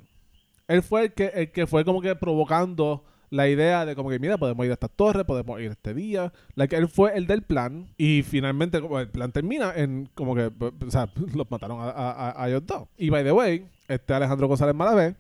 Él 0.68 0.82
fue 0.82 1.04
el 1.04 1.14
que, 1.14 1.28
el 1.28 1.52
que 1.52 1.68
fue 1.68 1.86
como 1.86 2.02
que 2.02 2.16
provocando 2.16 3.04
la 3.30 3.48
idea 3.48 3.86
de 3.86 3.96
como 3.96 4.10
que, 4.10 4.20
mira, 4.20 4.38
podemos 4.38 4.66
ir 4.66 4.72
a 4.72 4.74
esta 4.74 4.88
torre, 4.88 5.26
podemos 5.26 5.60
ir 5.60 5.72
este 5.72 5.94
día. 5.94 6.32
Like, 6.56 6.76
él 6.76 6.88
fue 6.88 7.18
el 7.18 7.28
del 7.28 7.42
plan 7.42 7.88
y 7.98 8.24
finalmente 8.24 8.82
como 8.82 9.00
el 9.00 9.10
plan 9.10 9.32
termina 9.32 9.74
en 9.76 10.10
como 10.14 10.36
que, 10.36 10.52
o 10.60 10.92
sea, 10.92 11.10
los 11.34 11.50
mataron 11.50 11.80
a, 11.82 12.42
a, 12.42 12.48
ellos 12.50 12.66
dos. 12.66 12.88
Y 12.98 13.10
by 13.10 13.24
the 13.24 13.32
way, 13.32 13.68
este 13.88 14.14
Alejandro 14.14 14.48
González 14.48 14.76
Malavé 14.76 15.16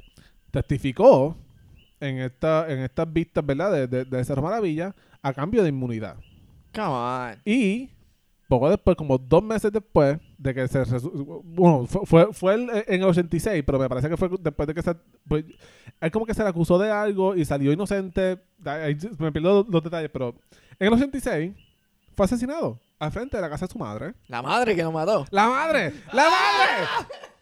testificó 0.51 1.35
en, 1.99 2.19
esta, 2.19 2.71
en 2.71 2.79
estas 2.79 3.11
vistas, 3.11 3.45
¿verdad? 3.45 3.71
De, 3.71 3.87
de, 3.87 4.05
de 4.05 4.25
Cerro 4.25 4.41
Maravilla 4.41 4.95
a 5.21 5.33
cambio 5.33 5.63
de 5.63 5.69
inmunidad. 5.69 6.17
Come 6.73 6.87
on. 6.87 7.41
Y 7.45 7.89
poco 8.47 8.69
después, 8.69 8.95
como 8.95 9.17
dos 9.17 9.43
meses 9.43 9.71
después, 9.71 10.19
de 10.37 10.53
que 10.53 10.67
se 10.67 10.83
bueno 11.43 11.85
fue, 11.87 12.33
fue, 12.33 12.55
el- 12.55 12.69
en 12.87 13.01
el 13.01 13.03
86 13.03 13.63
pero 13.65 13.79
me 13.79 13.87
parece 13.89 14.09
que 14.09 14.17
fue 14.17 14.29
después 14.39 14.67
de 14.67 14.73
que 14.73 14.81
se 14.81 14.93
pues, 15.27 15.45
él 16.01 16.11
como 16.11 16.25
que 16.25 16.33
se 16.33 16.43
le 16.43 16.49
acusó 16.49 16.77
de 16.77 16.91
algo 16.91 17.35
y 17.35 17.45
salió 17.45 17.71
inocente 17.71 18.39
Ahí 18.65 18.97
me 19.19 19.31
pierdo 19.31 19.63
los, 19.63 19.67
los 19.69 19.83
detalles 19.83 20.09
pero 20.11 20.35
en 20.79 20.87
el 20.87 20.93
86 20.93 21.53
fue 22.15 22.25
asesinado 22.25 22.79
al 22.99 23.11
frente 23.11 23.37
de 23.37 23.41
la 23.41 23.49
casa 23.49 23.65
de 23.67 23.71
su 23.71 23.79
madre 23.79 24.13
La 24.27 24.41
madre 24.41 24.75
que 24.75 24.83
nos 24.83 24.93
mató. 24.93 25.25
la 25.31 25.47
madre 25.47 25.93
la 26.13 26.23
madre 26.23 26.87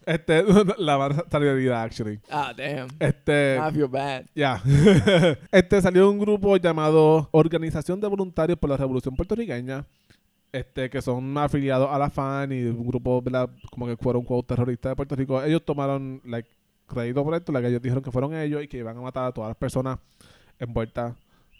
este 0.05 0.43
la 0.79 0.97
madre 0.97 1.23
salió 1.31 1.51
herida 1.51 1.81
actually 1.81 2.19
Ah, 2.29 2.53
damn. 2.55 2.89
este 2.99 3.57
I 3.57 3.71
feel 3.73 3.87
bad. 3.87 4.25
ya. 4.35 4.61
este 5.51 5.81
salió 5.81 6.09
un 6.11 6.19
grupo 6.19 6.57
llamado 6.57 7.29
Organización 7.31 8.01
de 8.01 8.07
Voluntarios 8.07 8.59
por 8.59 8.69
la 8.69 8.75
Revolución 8.77 9.15
Puertorriqueña. 9.15 9.85
Este, 10.53 10.89
que 10.89 11.01
son 11.01 11.35
afiliados 11.37 11.89
a 11.91 11.97
la 11.97 12.09
FAN 12.11 12.51
y 12.51 12.61
un 12.65 12.85
grupo, 12.87 13.21
¿verdad? 13.23 13.49
Como 13.71 13.87
que 13.87 13.97
fueron 13.97 14.23
un 14.25 14.43
terrorista 14.43 14.89
de 14.89 14.95
Puerto 14.95 15.15
Rico. 15.15 15.43
Ellos 15.43 15.65
tomaron, 15.65 16.21
like, 16.25 16.47
crédito 16.87 17.23
por 17.23 17.33
esto, 17.33 17.51
la 17.51 17.59
que 17.59 17.69
ellos 17.69 17.81
dijeron 17.81 18.03
que 18.03 18.11
fueron 18.11 18.35
ellos 18.35 18.61
y 18.63 18.67
que 18.67 18.77
iban 18.77 18.95
a 18.95 19.01
matar 19.01 19.25
a 19.25 19.31
todas 19.31 19.49
las 19.49 19.57
personas 19.57 19.97
envueltas 20.59 21.15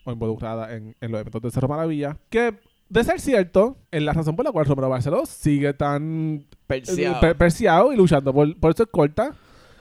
o 0.05 0.11
involucradas 0.11 0.71
en, 0.73 0.95
en 1.01 1.11
los 1.11 1.19
eventos 1.21 1.41
de 1.41 1.49
Cerro 1.49 1.67
Maravilla. 1.67 2.15
Que, 2.29 2.53
de 2.87 3.03
ser 3.03 3.19
cierto, 3.19 3.77
es 3.89 4.01
la 4.03 4.13
razón 4.13 4.35
por 4.35 4.45
la 4.45 4.51
cual 4.51 4.67
Romero 4.67 4.89
Barceló 4.89 5.25
sigue 5.25 5.73
tan 5.73 6.45
Perseado. 6.67 7.19
per- 7.19 7.35
perseado 7.35 7.91
y 7.93 7.97
luchando 7.97 8.31
por, 8.31 8.55
por 8.59 8.75
ser 8.75 8.87
corta. 8.89 9.33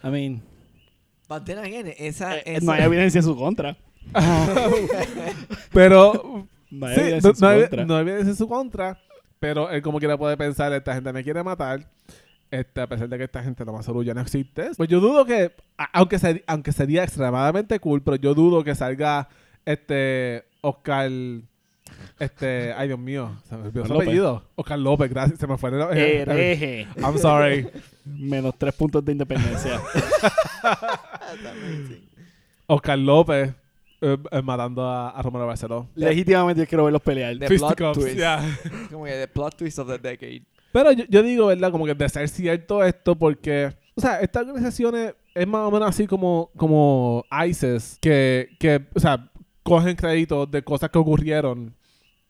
I 0.03 0.09
mean, 0.09 0.43
But 1.29 1.45
then 1.45 1.59
again, 1.59 1.93
esa, 1.99 2.39
eh, 2.39 2.43
esa- 2.47 2.65
no 2.65 2.73
hay 2.73 2.83
evidencia 2.83 3.19
en 3.19 3.25
su 3.25 3.37
contra. 3.37 3.77
Pero 5.73 6.47
No 6.73 6.89
Sí, 6.89 7.01
no, 7.23 7.35
su 7.35 7.87
no 7.87 8.01
en 8.01 8.37
su 8.37 8.49
contra, 8.49 8.99
pero 9.39 9.71
él 9.71 9.83
como 9.83 9.99
quiera 9.99 10.17
puede 10.17 10.37
pensar, 10.37 10.73
esta 10.73 10.95
gente 10.95 11.13
me 11.13 11.23
quiere 11.23 11.43
matar, 11.43 11.87
este, 12.51 12.81
a 12.81 12.87
pesar 12.87 13.09
de 13.09 13.19
que 13.19 13.25
esta 13.25 13.43
gente 13.43 13.65
lo 13.65 13.73
más 13.75 13.85
seguro 13.85 14.03
ya 14.03 14.15
no 14.15 14.23
existe. 14.23 14.71
Pues 14.77 14.89
yo 14.89 14.99
dudo 15.01 15.25
que, 15.27 15.53
aunque, 15.93 16.19
se- 16.19 16.43
aunque 16.47 16.73
sería 16.73 17.05
extremadamente 17.05 17.79
cool, 17.81 18.03
pero 18.03 18.17
yo 18.17 18.35
dudo 18.35 18.65
que 18.65 18.75
salga 18.75 19.29
este 19.67 20.45
Oscar, 20.63 21.11
este, 22.19 22.73
ay 22.73 22.89
Dios 22.89 22.99
mío, 22.99 23.37
se 23.49 23.57
me 23.57 23.65
olvidó 23.67 23.85
su 23.87 23.93
López. 23.93 24.09
apellido. 24.09 24.45
Oscar 24.55 24.79
López, 24.79 25.11
gracias, 25.11 25.39
se 25.39 25.47
me 25.47 25.59
fue. 25.59 25.71
el- 25.71 25.97
eh, 25.99 26.21
Hereje. 26.23 26.87
I'm 26.99 27.19
sorry. 27.19 27.69
Menos 28.05 28.55
tres 28.59 28.75
puntos 28.75 29.05
de 29.05 29.13
independencia. 29.13 29.81
Oscar 32.67 32.99
López 32.99 33.53
eh, 34.03 34.19
eh, 34.31 34.43
matando 34.43 34.83
a, 34.83 35.11
a 35.11 35.23
Romero 35.23 35.47
Barceló. 35.47 35.89
Legítimamente 35.95 36.61
yo 36.63 36.67
quiero 36.67 36.85
verlos 36.85 37.01
pelear. 37.03 37.39
The 37.39 37.49
Fisticuffs, 37.49 37.77
plot 37.77 37.95
twist. 37.95 38.17
yeah. 38.17 38.59
Como 38.91 39.05
que 39.05 39.13
the 39.13 39.29
plot 39.29 39.57
twist 39.57 39.79
of 39.79 39.89
the 39.89 39.99
decade. 39.99 40.43
Pero 40.73 40.93
yo, 40.93 41.05
yo 41.09 41.23
digo, 41.23 41.47
¿verdad? 41.47 41.71
Como 41.71 41.87
que 41.87 41.95
de 41.95 42.09
ser 42.09 42.29
cierto 42.29 42.83
esto, 42.85 43.15
porque, 43.15 43.73
o 43.95 44.01
sea, 44.01 44.21
estas 44.21 44.47
organizaciones 44.47 45.15
es 45.35 45.47
más 45.47 45.69
o 45.69 45.71
menos 45.71 45.89
así 45.89 46.07
como, 46.07 46.51
como 46.57 47.25
ISIS, 47.47 47.99
que, 48.01 48.49
que, 48.59 48.85
o 48.95 49.01
sea, 49.01 49.31
cogen 49.63 49.97
crédito 49.97 50.47
de 50.47 50.63
cosas 50.63 50.91
que 50.91 50.99
ocurrieron. 50.99 51.75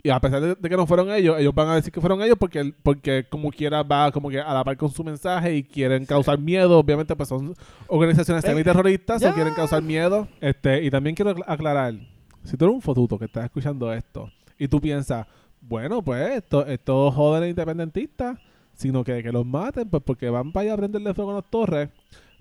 Y 0.05 0.11
a 0.11 0.19
pesar 0.21 0.41
de, 0.41 0.55
de 0.57 0.69
que 0.69 0.77
no 0.77 0.85
fueron 0.87 1.13
ellos, 1.13 1.39
ellos 1.39 1.55
van 1.55 1.69
a 1.69 1.75
decir 1.77 1.93
que 1.93 2.01
fueron 2.01 2.21
ellos 2.23 2.37
porque, 2.39 2.75
porque 2.83 3.25
como 3.31 3.51
quiera 3.53 3.85
va 3.85 4.11
como 4.11 4.31
que 4.31 4.41
a 4.41 4.53
la 4.53 4.65
par 4.65 4.77
con 4.77 4.91
su 4.91 5.05
mensaje 5.05 5.55
y 5.55 5.63
quieren 5.63 6.05
causar 6.07 6.39
miedo. 6.41 6.77
Obviamente, 6.79 7.15
pues 7.15 7.29
son 7.29 7.55
organizaciones 7.87 8.43
o 8.45 9.29
ya. 9.29 9.33
quieren 9.35 9.55
causar 9.55 9.81
miedo. 9.81 10.27
Este, 10.41 10.83
y 10.83 10.91
también 10.91 11.15
quiero 11.15 11.31
acla- 11.31 11.45
aclarar, 11.47 11.95
si 12.43 12.57
tú 12.57 12.65
eres 12.65 12.75
un 12.75 12.83
fotuto 12.83 13.17
que 13.17 13.27
estás 13.27 13.45
escuchando 13.45 13.93
esto 13.93 14.29
y 14.59 14.67
tú 14.67 14.81
piensas, 14.81 15.25
bueno, 15.61 16.03
pues 16.03 16.37
esto- 16.39 16.67
estos 16.67 17.15
jóvenes 17.15 17.51
independentistas, 17.51 18.39
sino 18.75 19.05
que, 19.05 19.23
que 19.23 19.31
los 19.31 19.47
maten, 19.47 19.89
pues 19.89 20.03
porque 20.05 20.29
van 20.31 20.51
para 20.51 20.65
allá 20.65 20.75
a 20.75 20.77
prenderle 20.79 21.15
fuego 21.15 21.31
a 21.31 21.35
las 21.35 21.49
torres. 21.49 21.91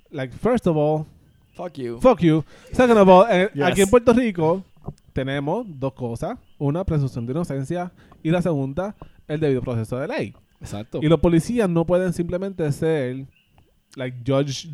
Like, 0.09 0.33
first 0.35 0.65
of 0.65 0.75
all, 0.77 1.05
Fuck 1.53 1.73
you. 1.73 1.99
fuck 2.01 2.19
you. 2.21 2.43
Second 2.71 2.97
of 2.97 3.07
all, 3.07 3.25
eh, 3.29 3.51
Yes. 3.53 3.63
aquí 3.65 3.81
en 3.81 3.89
Puerto 3.91 4.13
Rico 4.13 4.63
tenemos 5.13 5.65
dos 5.67 5.93
cosas. 5.93 6.37
Una, 6.57 6.83
presunción 6.83 7.25
de 7.25 7.31
inocencia. 7.33 7.91
Y 8.23 8.29
la 8.31 8.41
segunda, 8.41 8.95
el 9.27 9.39
debido 9.39 9.61
proceso 9.61 9.97
de 9.97 10.07
ley. 10.07 10.35
Exacto. 10.59 10.99
Y 11.01 11.07
los 11.07 11.19
policías 11.19 11.69
no 11.69 11.85
pueden 11.85 12.13
simplemente 12.13 12.71
ser, 12.71 13.25
like, 13.95 14.17
judge, 14.25 14.67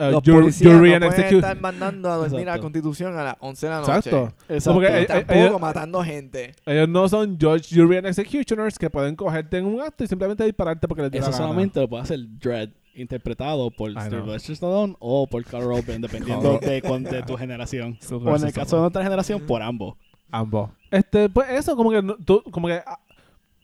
uh, 0.00 0.04
Los 0.10 0.22
jur- 0.24 0.40
policías 0.40 0.72
jury 0.74 0.90
no 0.90 0.96
and 0.96 1.06
pueden 1.06 1.34
estar 1.36 1.60
mandando 1.60 2.10
a 2.10 2.16
dormir 2.16 2.48
a 2.48 2.56
la. 2.56 2.60
Constitución 2.60 3.16
a 3.16 3.22
las 3.24 3.36
11 3.38 3.66
de 3.66 3.70
la 3.72 3.78
noche. 3.80 3.92
Exacto. 3.92 4.34
Exacto. 4.48 4.70
Como 4.70 4.80
que, 4.80 4.86
Y 5.00 5.02
eh, 5.02 5.06
tampoco 5.06 5.38
ellos- 5.38 5.60
matando 5.60 6.02
gente. 6.02 6.52
Ellos 6.66 6.88
no 6.88 7.08
son 7.08 7.38
judge, 7.40 7.68
jury 7.72 7.98
and 7.98 8.06
executioners 8.08 8.76
que 8.78 8.90
pueden 8.90 9.14
cogerte 9.14 9.58
en 9.58 9.66
un 9.66 9.80
acto 9.80 10.02
y 10.02 10.06
simplemente 10.08 10.44
dispararte 10.44 10.88
porque 10.88 11.02
les 11.02 11.10
dio 11.12 11.20
Eso 11.20 11.30
la 11.30 11.36
gana. 11.36 11.46
solamente 11.48 11.80
lo 11.80 11.88
puede 11.88 12.02
hacer 12.02 12.18
Dread, 12.40 12.70
interpretado 12.94 13.70
por. 13.70 13.90
Sylvester 13.90 14.52
Stallone 14.52 14.96
o 14.98 15.26
por 15.26 15.44
Carl 15.44 15.66
Urban, 15.66 16.00
dependiendo 16.00 16.58
de, 16.58 17.22
tu 17.26 17.36
generación. 17.36 17.98
O 18.10 18.36
en 18.36 18.44
el 18.44 18.52
caso 18.52 18.76
de 18.76 18.82
nuestra 18.82 19.02
generación, 19.02 19.40
por 19.46 19.62
ambos. 19.62 19.96
Ambos. 20.30 20.70
Este, 20.90 21.28
pues 21.28 21.48
eso, 21.50 21.76
como 21.76 21.90
que, 21.90 22.02
tú- 22.24 22.42
como 22.50 22.68
que, 22.68 22.82
ah, 22.86 22.98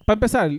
para 0.04 0.14
empezar, 0.14 0.50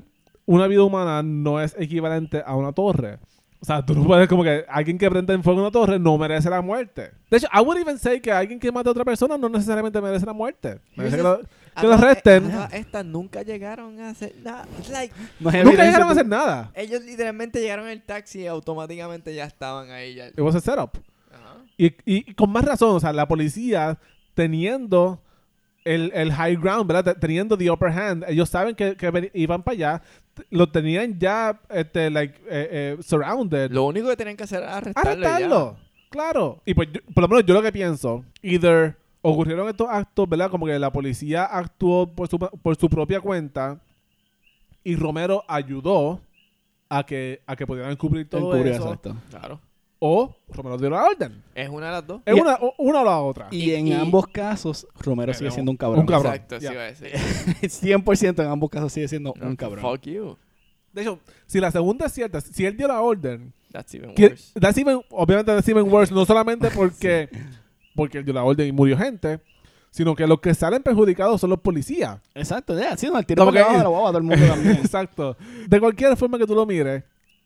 una 0.46 0.68
vida 0.68 0.84
humana 0.84 1.22
no 1.24 1.60
es 1.62 1.76
equivalente 1.78 2.42
a 2.46 2.56
una 2.56 2.72
torre. 2.72 3.20
O 3.60 3.66
sea, 3.66 3.84
tú 3.84 3.96
no 3.96 4.06
puedes, 4.06 4.28
como 4.28 4.44
que 4.44 4.66
alguien 4.70 4.98
que 4.98 5.10
prende 5.10 5.34
en 5.34 5.44
fuego 5.44 5.60
una 5.60 5.72
torre 5.72 5.98
no 5.98 6.18
merece 6.18 6.50
la 6.50 6.62
muerte. 6.62 7.12
De 7.30 7.38
hecho, 7.38 7.48
I 7.52 7.62
would 7.62 7.78
even 7.80 7.98
say 7.98 8.22
que 8.22 8.32
alguien 8.32 8.60
que 8.60 8.72
mate 8.72 8.88
a 8.88 8.92
otra 8.92 9.04
persona 9.04 9.38
no 9.38 9.50
necesariamente 9.50 10.00
merece 10.00 10.26
la 10.26 10.34
muerte. 10.34 10.80
Merece 10.96 11.18
que 11.18 11.24
lo, 11.24 11.40
que 11.82 11.88
lo 11.88 11.94
Además, 11.94 12.12
arresten. 12.12 12.44
eh, 12.44 12.48
además, 12.54 12.74
Estas 12.74 13.06
nunca 13.06 13.42
llegaron 13.44 14.00
a 14.02 14.10
hacer 14.10 14.34
nada. 14.44 14.66
Like, 14.92 15.14
No 15.40 15.52
Nunca 15.64 15.84
llegaron 15.86 16.08
a 16.08 16.12
hacer 16.12 16.28
nada. 16.28 16.72
ellos 16.76 17.02
literalmente 17.04 17.60
llegaron 17.62 17.86
en 17.86 17.92
el 17.94 18.02
taxi 18.04 18.42
y 18.42 18.48
automáticamente 18.48 19.34
ya 19.34 19.46
estaban 19.46 19.90
ahí. 19.92 20.16
Ya. 20.16 20.28
It 20.28 20.40
was 20.40 20.56
a 20.56 20.60
setup. 20.62 20.98
Ajá. 21.32 21.56
Y, 21.78 21.94
y 22.06 22.34
con 22.34 22.52
más 22.52 22.64
razón, 22.66 22.96
o 22.96 23.00
sea, 23.00 23.14
la 23.14 23.28
policía 23.28 23.98
teniendo 24.34 25.22
el, 25.84 26.12
el 26.14 26.32
high 26.34 26.56
ground, 26.58 26.88
¿verdad? 26.88 27.14
Te- 27.14 27.20
Teniendo 27.20 27.58
the 27.58 27.70
upper 27.72 27.90
hand. 27.90 28.26
Ellos 28.28 28.50
saben 28.50 28.76
que, 28.76 28.96
que 28.96 29.32
iban 29.34 29.64
para 29.64 29.74
allá. 29.76 30.02
Lo 30.52 30.70
tenían 30.70 31.18
ya, 31.18 31.60
este, 31.70 32.10
like, 32.10 32.36
eh, 32.50 32.68
eh, 32.72 32.98
surrounded. 33.02 33.72
Lo 33.72 33.86
único 33.86 34.08
que 34.10 34.16
tenían 34.18 34.38
que 34.38 34.44
hacer 34.44 34.64
era 34.64 34.78
arrestarlo. 34.78 35.12
y 35.20 35.22
ya. 35.24 35.30
Arrestarlo. 35.36 35.78
Claro. 36.10 36.62
Y 36.66 36.74
pues, 36.74 36.90
yo- 36.92 37.02
por 37.14 37.24
lo 37.24 37.28
menos 37.30 37.46
yo 37.46 37.54
lo 37.54 37.62
que 37.62 37.72
pienso, 37.72 38.24
either 38.42 38.96
ocurrieron 39.32 39.68
estos 39.70 39.88
actos, 39.90 40.28
¿verdad? 40.30 40.50
Como 40.50 40.66
que 40.66 40.78
la 40.80 40.92
policía 40.92 41.46
actuó 41.46 42.08
por 42.08 42.28
su, 42.28 42.38
por 42.40 42.76
su 42.76 42.90
propia 42.90 43.20
cuenta 43.22 43.80
y 44.84 44.96
Romero 44.96 45.44
ayudó 45.48 46.22
a 46.90 47.06
que, 47.06 47.42
a 47.46 47.56
que 47.56 47.68
pudieran 47.68 47.96
cubrir 47.98 48.30
todo 48.30 48.54
Encubrir, 48.54 48.74
eso. 48.74 48.84
exacto. 48.84 49.16
Claro. 49.30 49.60
O 50.00 50.36
Romero 50.50 50.78
dio 50.78 50.90
la 50.92 51.04
orden. 51.06 51.44
Es 51.56 51.68
una 51.70 51.88
de 51.88 51.92
las 51.94 52.06
dos. 52.08 52.22
Es 52.26 52.36
Y- 52.36 52.40
una, 52.40 52.56
o- 52.62 52.74
una 52.78 53.02
o 53.02 53.04
la 53.04 53.20
otra. 53.20 53.48
Y, 53.52 53.72
Y- 53.72 53.74
en 53.74 53.88
y- 53.88 53.94
ambos 53.94 54.28
casos, 54.28 54.88
Romero 55.00 55.34
sigue 55.34 55.46
Pero 55.46 55.54
siendo 55.56 55.72
un 55.72 55.78
cabrón. 55.78 56.02
un 56.02 56.06
cabrón. 56.06 56.34
Exacto, 56.36 56.58
Ya. 56.60 56.70
sí 56.70 56.74
iba 56.76 56.84
a 56.84 56.86
decir. 56.86 57.12
100% 58.06 58.44
en 58.44 58.48
ambos 58.50 58.70
casos 58.70 58.94
sigue 58.94 59.08
siendo 59.08 59.34
un 59.42 59.56
cabrón. 59.56 59.82
Fuck 59.82 60.02
you. 60.04 60.38
De 60.94 61.02
hecho, 61.02 61.20
si 61.48 61.60
la 61.60 61.72
segunda 61.72 62.06
es 62.06 62.14
cierta, 62.14 62.40
si 62.42 62.66
él 62.66 62.78
dio 62.78 62.88
la 62.88 63.02
orden, 63.02 63.54
That's 63.72 63.94
even 63.96 64.16
que, 64.16 64.28
worse. 64.30 64.60
that's 64.60 64.78
even- 64.78 65.02
obviamente 65.10 65.52
that's 65.52 65.68
even 65.68 65.92
worse, 65.92 66.14
no 66.14 66.26
solamente 66.26 66.70
porque, 66.76 67.30
porque 67.98 68.20
él 68.20 68.24
dio 68.24 68.34
la 68.34 68.44
orden 68.46 68.66
y 68.68 68.72
murió 68.72 68.98
gente, 68.98 69.42
sino 69.92 70.16
que 70.16 70.26
los 70.26 70.40
que 70.40 70.54
salen 70.54 70.82
perjudicados 70.84 71.42
son 71.42 71.50
los 71.50 71.60
policías. 71.60 72.20
Exacto, 72.34 72.80
ya, 72.80 72.96
sí, 72.96 73.08
no, 73.12 73.20
el 73.20 73.26
tiro 73.26 73.46
de 73.48 73.52
la 73.52 73.88
guagua 73.88 74.10
a 74.10 74.12
todo 74.14 74.18
el 74.20 74.24
mundo 74.24 74.46
también. 74.48 74.76
Exacto. 74.82 75.36
De 75.68 75.80
cualquier 75.82 76.16
forma 76.16 76.38
que 76.38 76.46
tú 76.48 76.56
lo 76.56 76.66
mires, 76.66 77.04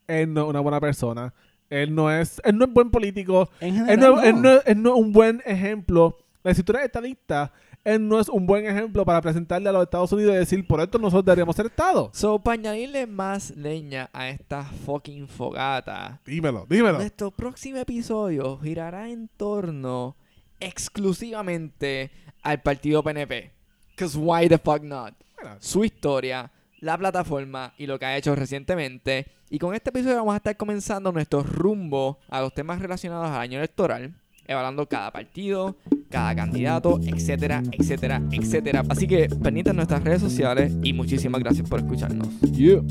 él 0.07 0.31
no 0.31 0.43
es 0.43 0.47
una 0.49 0.59
buena 0.59 0.79
persona. 0.79 1.33
Él 1.69 1.95
no 1.95 2.11
es, 2.11 2.41
él 2.43 2.57
no 2.57 2.65
es 2.65 2.73
buen 2.73 2.91
político. 2.91 3.49
En 3.61 3.75
Él 3.77 3.85
general, 3.85 4.13
no, 4.15 4.21
él 4.21 4.41
no- 4.41 4.61
él 4.65 4.81
no 4.83 4.89
es 4.93 4.99
un 4.99 5.13
buen 5.13 5.41
ejemplo. 5.45 6.17
La 6.43 6.51
eres 6.51 6.65
estadista, 6.83 7.53
él 7.83 8.07
no 8.07 8.19
es 8.19 8.27
un 8.27 8.45
buen 8.47 8.65
ejemplo 8.65 9.05
para 9.05 9.21
presentarle 9.21 9.69
a 9.69 9.71
los 9.71 9.83
Estados 9.83 10.11
Unidos 10.11 10.33
y 10.35 10.37
decir, 10.39 10.67
por 10.67 10.81
esto 10.81 10.97
nosotros 10.97 11.23
deberíamos 11.23 11.55
ser 11.55 11.67
Estado. 11.67 12.09
So, 12.13 12.39
para 12.39 12.55
añadirle 12.55 13.05
más 13.07 13.55
leña 13.55 14.09
a 14.11 14.27
esta 14.29 14.63
fucking 14.63 15.27
fogata, 15.27 16.19
Dímelo, 16.25 16.65
dímelo. 16.67 16.97
nuestro 16.97 17.31
próximo 17.31 17.77
episodio 17.77 18.57
girará 18.57 19.09
en 19.09 19.29
torno 19.37 20.15
exclusivamente 20.61 22.11
al 22.41 22.61
partido 22.61 23.03
PNP. 23.03 23.51
Cause 23.95 24.17
why 24.17 24.47
the 24.47 24.57
fuck 24.57 24.81
not? 24.81 25.13
Bueno, 25.35 25.57
Su 25.59 25.83
historia, 25.83 26.49
la 26.79 26.97
plataforma 26.97 27.73
y 27.77 27.87
lo 27.87 27.99
que 27.99 28.05
ha 28.05 28.17
hecho 28.17 28.35
recientemente. 28.35 29.27
Y 29.49 29.59
con 29.59 29.75
este 29.75 29.89
episodio 29.89 30.15
vamos 30.17 30.33
a 30.33 30.37
estar 30.37 30.55
comenzando 30.55 31.11
nuestro 31.11 31.43
rumbo 31.43 32.19
a 32.29 32.39
los 32.41 32.53
temas 32.53 32.81
relacionados 32.81 33.29
al 33.29 33.41
año 33.41 33.57
electoral, 33.57 34.13
evaluando 34.47 34.87
cada 34.87 35.11
partido, 35.11 35.75
cada 36.09 36.35
candidato, 36.35 36.99
etcétera, 37.03 37.61
etcétera, 37.71 38.21
etcétera. 38.31 38.83
Así 38.89 39.07
que 39.07 39.27
pendientes 39.27 39.71
en 39.71 39.77
nuestras 39.77 40.03
redes 40.03 40.21
sociales 40.21 40.73
y 40.83 40.93
muchísimas 40.93 41.41
gracias 41.41 41.67
por 41.69 41.79
escucharnos. 41.79 42.29
You. 42.51 42.85